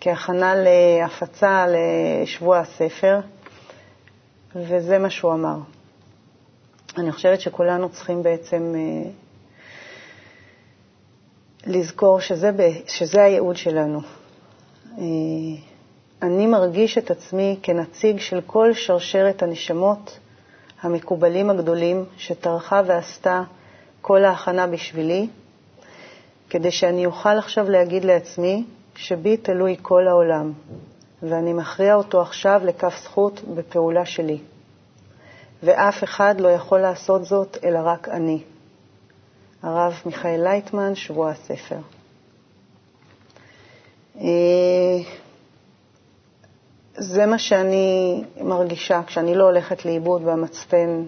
כהכנה 0.00 0.52
להפצה 0.56 1.66
לשבוע 1.68 2.58
הספר, 2.58 3.20
וזה 4.56 4.98
מה 4.98 5.10
שהוא 5.10 5.32
אמר. 5.32 5.56
אני 6.98 7.12
חושבת 7.12 7.40
שכולנו 7.40 7.88
צריכים 7.88 8.22
בעצם 8.22 8.74
אה, 8.76 9.10
לזכור 11.66 12.20
שזה, 12.20 12.50
שזה 12.86 13.22
הייעוד 13.22 13.56
שלנו. 13.56 14.00
אה, 14.98 15.04
אני 16.22 16.46
מרגיש 16.46 16.98
את 16.98 17.10
עצמי 17.10 17.58
כנציג 17.62 18.20
של 18.20 18.40
כל 18.46 18.74
שרשרת 18.74 19.42
הנשמות 19.42 20.18
המקובלים 20.82 21.50
הגדולים 21.50 22.04
שטרחה 22.16 22.82
ועשתה 22.86 23.42
כל 24.00 24.24
ההכנה 24.24 24.66
בשבילי, 24.66 25.28
כדי 26.50 26.70
שאני 26.70 27.06
אוכל 27.06 27.38
עכשיו 27.38 27.70
להגיד 27.70 28.04
לעצמי 28.04 28.64
שבי 28.94 29.36
תלוי 29.36 29.76
כל 29.82 30.08
העולם, 30.08 30.52
ואני 31.22 31.52
מכריע 31.52 31.94
אותו 31.94 32.20
עכשיו 32.22 32.60
לכף 32.64 33.02
זכות 33.04 33.40
בפעולה 33.54 34.04
שלי. 34.06 34.38
ואף 35.62 36.04
אחד 36.04 36.40
לא 36.40 36.48
יכול 36.48 36.80
לעשות 36.80 37.24
זאת 37.24 37.58
אלא 37.64 37.78
רק 37.84 38.08
אני. 38.08 38.42
הרב 39.62 40.02
מיכאל 40.06 40.40
לייטמן, 40.42 40.94
שבוע 40.94 41.30
הספר. 41.30 41.78
זה 47.02 47.26
מה 47.26 47.38
שאני 47.38 48.22
מרגישה 48.40 49.00
כשאני 49.06 49.34
לא 49.34 49.44
הולכת 49.44 49.84
לאיבוד 49.84 50.22
והמצפן 50.24 51.02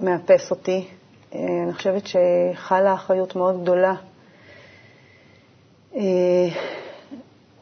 מאפס 0.00 0.50
אותי. 0.50 0.88
אה, 1.34 1.40
אני 1.64 1.72
חושבת 1.72 2.02
שחלה 2.06 2.94
אחריות 2.94 3.36
מאוד 3.36 3.62
גדולה 3.62 3.94
אה, 5.94 6.02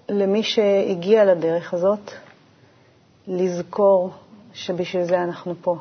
למי 0.09 0.43
שהגיע 0.43 1.25
לדרך 1.25 1.75
הזאת, 1.75 2.11
לזכור 3.27 4.11
שבשביל 4.53 5.05
זה 5.05 5.23
אנחנו 5.23 5.55
פה. 5.63 5.77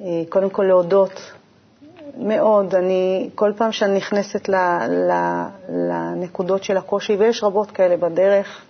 אה, 0.00 0.22
קודם 0.28 0.50
כל 0.50 0.62
להודות 0.62 1.32
מאוד. 2.18 2.74
אני, 2.74 3.30
כל 3.34 3.52
פעם 3.56 3.72
שאני 3.72 3.96
נכנסת 3.96 4.48
לנקודות 5.68 6.64
של 6.64 6.76
הקושי, 6.76 7.16
ויש 7.16 7.44
רבות 7.44 7.70
כאלה 7.70 7.96
בדרך, 7.96 8.64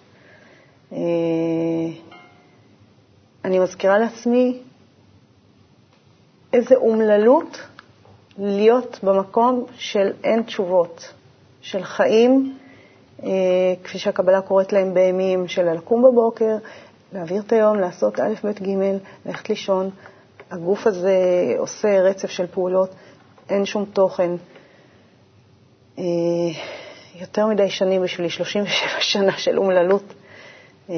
אני 3.44 3.58
מזכירה 3.58 3.98
לעצמי 3.98 4.62
איזה 6.52 6.74
אומללות 6.74 7.60
להיות 8.38 8.98
במקום 9.02 9.64
של 9.78 10.12
אין 10.24 10.42
תשובות, 10.42 11.12
של 11.60 11.84
חיים, 11.84 12.58
אה, 13.22 13.28
כפי 13.84 13.98
שהקבלה 13.98 14.40
קוראת 14.40 14.72
להם 14.72 14.94
בימים, 14.94 15.48
של 15.48 15.72
לקום 15.72 16.02
בבוקר, 16.02 16.56
להעביר 17.12 17.42
את 17.46 17.52
היום, 17.52 17.78
לעשות 17.78 18.20
א', 18.20 18.34
ב', 18.44 18.62
ג', 18.62 18.98
ללכת 19.26 19.48
לישון. 19.48 19.90
הגוף 20.50 20.86
הזה 20.86 21.16
עושה 21.58 22.00
רצף 22.00 22.30
של 22.30 22.46
פעולות, 22.46 22.90
אין 23.48 23.64
שום 23.64 23.84
תוכן. 23.84 24.30
אה, 25.98 26.04
יותר 27.20 27.46
מדי 27.46 27.70
שנים 27.70 28.02
בשבילי, 28.02 28.30
37 28.30 28.88
שנה 29.00 29.38
של 29.38 29.58
אומללות. 29.58 30.14
אה, 30.90 30.96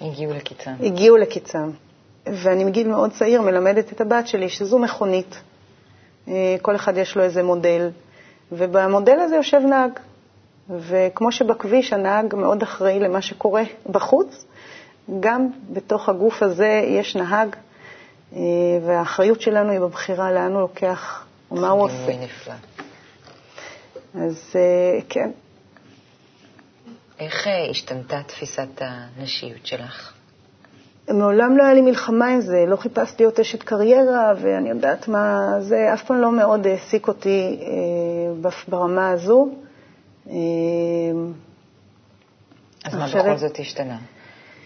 הגיעו 0.00 0.32
לקיצם. 0.34 0.70
הגיעו 0.80 1.16
לקיצם. 1.16 1.70
ואני 2.26 2.64
מגיל 2.64 2.88
מאוד 2.88 3.12
צעיר 3.12 3.42
מלמדת 3.42 3.92
את 3.92 4.00
הבת 4.00 4.26
שלי 4.26 4.48
שזו 4.48 4.78
מכונית. 4.78 5.40
אה, 6.28 6.56
כל 6.62 6.76
אחד 6.76 6.96
יש 6.96 7.16
לו 7.16 7.22
איזה 7.22 7.42
מודל, 7.42 7.90
ובמודל 8.52 9.20
הזה 9.20 9.36
יושב 9.36 9.60
נהג. 9.60 9.90
וכמו 10.70 11.32
שבכביש 11.32 11.92
הנהג 11.92 12.34
מאוד 12.34 12.62
אחראי 12.62 13.00
למה 13.00 13.22
שקורה 13.22 13.62
בחוץ, 13.90 14.44
גם 15.20 15.48
בתוך 15.72 16.08
הגוף 16.08 16.42
הזה 16.42 16.82
יש 16.86 17.16
נהג, 17.16 17.56
אה, 18.32 18.40
והאחריות 18.86 19.40
שלנו 19.40 19.70
היא 19.70 19.80
בבחירה 19.80 20.32
לאן 20.32 20.52
הוא 20.52 20.60
לוקח 20.60 21.26
ומה 21.50 21.68
הוא 21.68 21.82
עושה. 21.82 22.16
נפלא. 22.20 22.54
אז 24.14 24.56
כן. 25.08 25.30
איך 27.18 27.46
אה, 27.46 27.70
השתנתה 27.70 28.22
תפיסת 28.26 28.68
הנשיות 28.80 29.66
שלך? 29.66 30.12
מעולם 31.08 31.56
לא 31.56 31.62
היה 31.62 31.74
לי 31.74 31.80
מלחמה 31.80 32.26
עם 32.26 32.40
זה, 32.40 32.64
לא 32.66 32.76
חיפשתי 32.76 33.22
להיות 33.22 33.40
אשת 33.40 33.62
קריירה, 33.62 34.32
ואני 34.40 34.68
יודעת 34.68 35.08
מה 35.08 35.50
זה, 35.60 35.94
אף 35.94 36.04
פעם 36.04 36.20
לא 36.20 36.32
מאוד 36.32 36.66
העסיק 36.66 37.08
אותי 37.08 37.58
ברמה 38.68 39.10
הזו. 39.10 39.48
אז 42.84 42.94
מה 42.94 43.06
בכל 43.08 43.36
זאת 43.36 43.58
השתנה? 43.58 43.98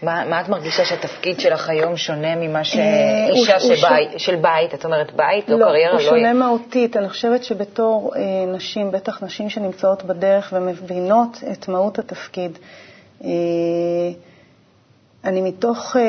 מה, 0.03 0.25
מה 0.25 0.41
את 0.41 0.49
מרגישה 0.49 0.85
שהתפקיד 0.85 1.41
שלך 1.41 1.69
היום 1.69 1.97
שונה 1.97 2.37
ממה 2.37 2.59
אה, 2.59 2.65
שאישה 2.65 3.61
של, 3.61 3.89
בית, 3.89 4.11
של 4.17 4.37
בית, 4.37 4.75
את 4.75 4.85
אומרת 4.85 5.13
בית, 5.17 5.49
לא, 5.49 5.59
לא 5.59 5.65
קריירה, 5.65 5.93
לא... 5.93 5.99
לא, 5.99 6.03
הוא 6.03 6.11
שונה 6.11 6.33
מהותית. 6.33 6.97
אני 6.97 7.09
חושבת 7.09 7.45
שבתור 7.45 8.13
אה, 8.17 8.23
נשים, 8.53 8.91
בטח 8.91 9.23
נשים 9.23 9.51
שנמצאות 9.51 10.05
בדרך 10.05 10.53
ומבינות 10.57 11.39
את 11.53 11.69
מהות 11.69 11.99
התפקיד, 11.99 12.59
אה, 13.25 13.29
אני 15.25 15.41
מתוך 15.41 15.97
אה, 15.97 16.03
אה, 16.03 16.07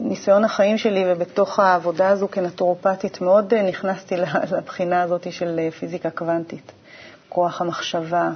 ניסיון 0.00 0.44
החיים 0.44 0.78
שלי 0.78 1.04
ובתוך 1.06 1.58
העבודה 1.58 2.08
הזו 2.08 2.28
כנטורופטית 2.28 3.20
מאוד 3.20 3.54
אה, 3.54 3.62
נכנסתי 3.62 4.14
לבחינה 4.56 5.02
הזאת 5.02 5.32
של 5.32 5.58
אה, 5.58 5.70
פיזיקה 5.70 6.10
קוונטית, 6.10 6.72
כוח 7.28 7.60
המחשבה, 7.60 8.30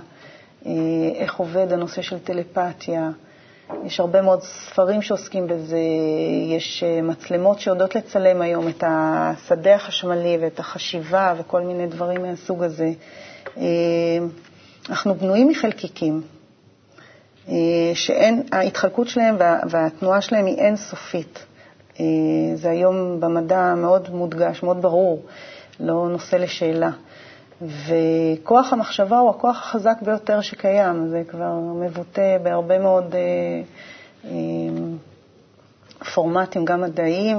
אה, 0.67 0.73
איך 1.15 1.37
עובד 1.37 1.73
הנושא 1.73 2.03
של 2.03 2.19
טלפתיה. 2.19 3.11
יש 3.85 4.01
הרבה 4.01 4.23
מאוד 4.23 4.43
ספרים 4.43 5.03
שעוסקים 5.03 5.47
בזה, 5.47 5.79
יש 6.57 6.83
אה, 6.83 7.03
מצלמות 7.03 7.61
שיודעות 7.61 7.95
לצלם 7.95 8.43
היום 8.43 8.69
את 8.69 8.85
השדה 8.87 9.75
החשמלי 9.75 10.39
ואת 10.41 10.59
החשיבה 10.59 11.35
וכל 11.39 11.61
מיני 11.61 11.87
דברים 11.87 12.23
מהסוג 12.23 12.63
הזה. 12.63 12.91
אה, 13.57 13.65
אנחנו 14.89 15.15
בנויים 15.15 15.49
מחלקיקים, 15.49 16.23
אה, 17.49 17.55
שההתחלקות 17.95 19.09
שלהם 19.09 19.37
והתנועה 19.71 20.21
שלהם 20.21 20.47
היא 20.47 20.59
אינסופית. 20.59 21.45
זה 22.55 22.71
היום 22.71 23.21
במדע 23.21 23.75
מאוד 23.77 24.09
מודגש, 24.11 24.63
מאוד 24.63 24.83
ברור, 24.83 25.23
לא 25.81 26.09
נושא 26.09 26.37
לשאלה. 26.37 26.91
וכוח 27.63 28.73
המחשבה 28.73 29.19
הוא 29.19 29.31
הכוח 29.31 29.57
החזק 29.57 29.97
ביותר 30.03 30.41
שקיים, 30.41 31.09
זה 31.09 31.23
כבר 31.29 31.55
מבוטא 31.55 32.39
בהרבה 32.43 32.79
מאוד 32.79 33.15
אה, 33.15 33.21
אה, 34.25 34.31
פורמטים, 36.15 36.65
גם 36.65 36.81
מדעיים, 36.81 37.39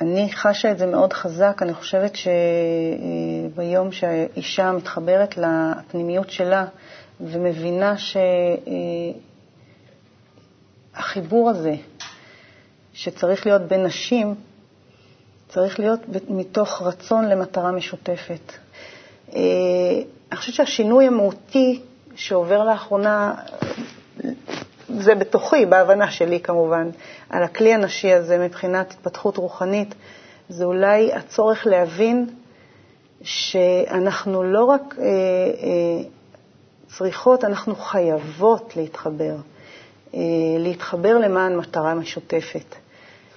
ואני 0.00 0.32
חשה 0.32 0.70
את 0.70 0.78
זה 0.78 0.86
מאוד 0.86 1.12
חזק. 1.12 1.58
אני 1.62 1.74
חושבת 1.74 2.16
שביום 2.16 3.86
אה, 3.86 3.92
שהאישה 3.92 4.72
מתחברת 4.72 5.34
לפנימיות 5.38 6.30
שלה 6.30 6.64
ומבינה 7.20 7.94
שהחיבור 10.94 11.46
אה, 11.46 11.50
הזה, 11.50 11.74
שצריך 12.92 13.46
להיות 13.46 13.62
בין 13.62 13.82
נשים, 13.86 14.34
צריך 15.54 15.80
להיות 15.80 16.00
מתוך 16.28 16.82
רצון 16.82 17.28
למטרה 17.28 17.72
משותפת. 17.72 18.52
אה, 19.34 19.40
אני 20.30 20.36
חושבת 20.38 20.54
שהשינוי 20.54 21.06
המהותי 21.06 21.80
שעובר 22.14 22.64
לאחרונה, 22.64 23.34
זה 24.88 25.14
בתוכי, 25.14 25.66
בהבנה 25.66 26.10
שלי 26.10 26.40
כמובן, 26.40 26.90
על 27.30 27.42
הכלי 27.42 27.74
הנשי 27.74 28.12
הזה 28.12 28.38
מבחינת 28.38 28.90
התפתחות 28.90 29.36
רוחנית, 29.36 29.94
זה 30.48 30.64
אולי 30.64 31.12
הצורך 31.12 31.66
להבין 31.66 32.26
שאנחנו 33.22 34.42
לא 34.42 34.64
רק 34.64 34.94
אה, 34.98 35.04
אה, 35.04 35.08
צריכות, 36.88 37.44
אנחנו 37.44 37.74
חייבות 37.76 38.72
להתחבר, 38.76 39.34
אה, 40.14 40.20
להתחבר 40.58 41.18
למען 41.18 41.56
מטרה 41.56 41.94
משותפת. 41.94 42.74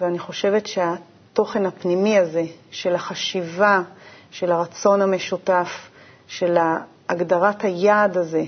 ואני 0.02 0.20
חושבת 0.20 0.68
שה... 0.68 0.96
התוכן 1.36 1.66
הפנימי 1.66 2.18
הזה 2.20 2.44
של 2.72 2.96
החשיבה, 2.96 3.82
של 4.32 4.52
הרצון 4.52 5.02
המשותף, 5.02 5.90
של 6.28 6.58
הגדרת 7.10 7.64
היעד 7.64 8.18
הזה, 8.18 8.44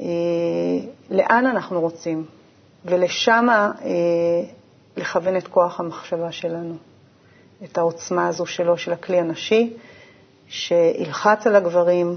אה, 0.00 0.04
לאן 1.10 1.46
אנחנו 1.46 1.80
רוצים, 1.80 2.24
ולשם 2.84 3.46
אה, 3.50 3.70
לכוון 4.96 5.36
את 5.36 5.48
כוח 5.48 5.80
המחשבה 5.80 6.32
שלנו, 6.32 6.74
את 7.64 7.78
העוצמה 7.78 8.28
הזו 8.28 8.46
שלו, 8.46 8.78
של 8.78 8.92
הכלי 8.92 9.18
הנשי, 9.18 9.72
שילחץ 10.48 11.46
על 11.46 11.56
הגברים 11.56 12.16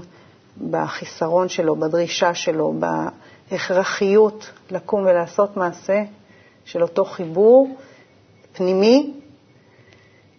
בחיסרון 0.70 1.48
שלו, 1.48 1.76
בדרישה 1.76 2.34
שלו, 2.34 2.74
בהכרחיות 3.50 4.50
לקום 4.70 5.02
ולעשות 5.02 5.56
מעשה 5.56 6.02
של 6.64 6.82
אותו 6.82 7.04
חיבור 7.04 7.76
פנימי 8.52 9.12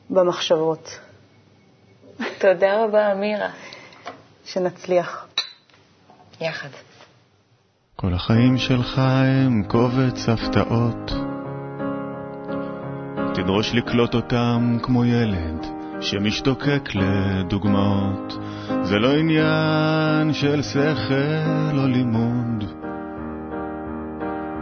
במחשבות. 0.10 1.00
תודה 2.39 2.84
רבה, 2.84 3.12
אמירה. 3.12 3.50
שנצליח. 4.46 5.28
יחד. 6.41 6.70
כל 7.96 8.13
החיים 8.13 8.58
שלך 8.58 9.00
הם 9.00 9.63
קובץ 9.67 10.30
הפתעות. 10.30 11.12
תדרוש 13.34 13.76
לקלוט 13.76 14.13
אותם 14.13 14.78
כמו 14.84 15.06
ילד 15.06 15.65
שמשתוקק 16.02 16.89
לדוגמאות. 16.96 18.34
זה 18.84 18.96
לא 18.96 19.13
עניין 19.13 20.34
של 20.34 20.62
שכל 20.62 21.78
או 21.78 21.88
לימוד. 21.88 22.63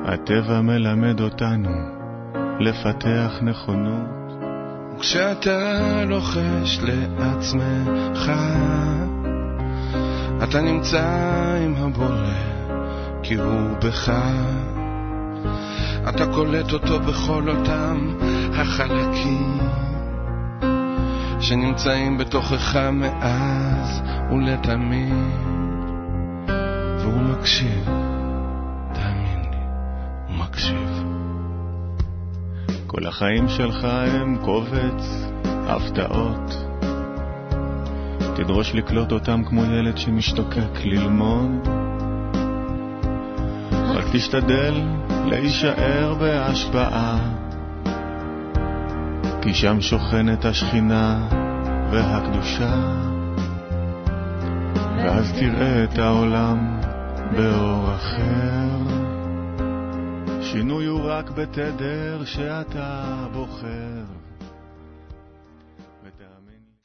הטבע 0.06 0.62
מלמד 0.62 1.22
אותנו 1.22 1.70
לפתח 2.60 3.40
נכונות. 3.42 4.25
וכשאתה 4.98 6.04
לוחש 6.06 6.80
לעצמך, 7.18 8.32
אתה 10.44 10.62
נמצא 10.62 11.06
עם 11.66 11.76
הבורא, 11.76 12.34
כי 13.24 13.36
הוא 13.36 13.78
בך. 13.84 14.12
אתה 16.10 16.26
קולט 16.34 16.74
אותו 16.74 17.00
בכל 17.00 17.50
אותם 17.50 18.14
החלקים 18.54 19.58
שנמצאים 21.40 22.18
בתוכך 22.18 22.76
מאז 22.76 24.02
ולתמיד, 24.32 25.14
והוא 27.00 27.22
מקשיב, 27.22 27.90
תאמין 28.94 29.42
לי, 29.52 29.58
הוא 30.28 30.36
מקשיב. 30.38 30.85
כל 32.96 33.08
החיים 33.08 33.50
שלך 33.50 33.84
הם 33.84 34.38
קובץ 34.42 35.28
הפתעות. 35.44 36.66
תדרוש 38.36 38.76
לקלוט 38.76 39.12
אותם 39.12 39.44
כמו 39.44 39.66
ילד 39.66 39.98
שמשתוקק 39.98 40.86
ללמוד. 40.86 41.68
רק 43.72 44.06
תשתדל 44.14 44.74
להישאר 45.26 46.14
בהשפעה, 46.20 47.20
כי 49.42 49.54
שם 49.54 49.82
שוכנת 49.82 50.46
השכינה 50.46 51.28
והקדושה, 51.92 52.76
ואז 54.98 55.34
תראה 55.34 55.84
את 55.84 55.98
העולם 55.98 56.80
באור 57.32 57.96
אחר. 57.96 59.05
שינוי 60.58 60.86
הוא 60.86 61.02
רק 61.04 61.30
בתדר 61.30 62.26
שאתה 62.26 63.28
בוחר. 63.34 64.05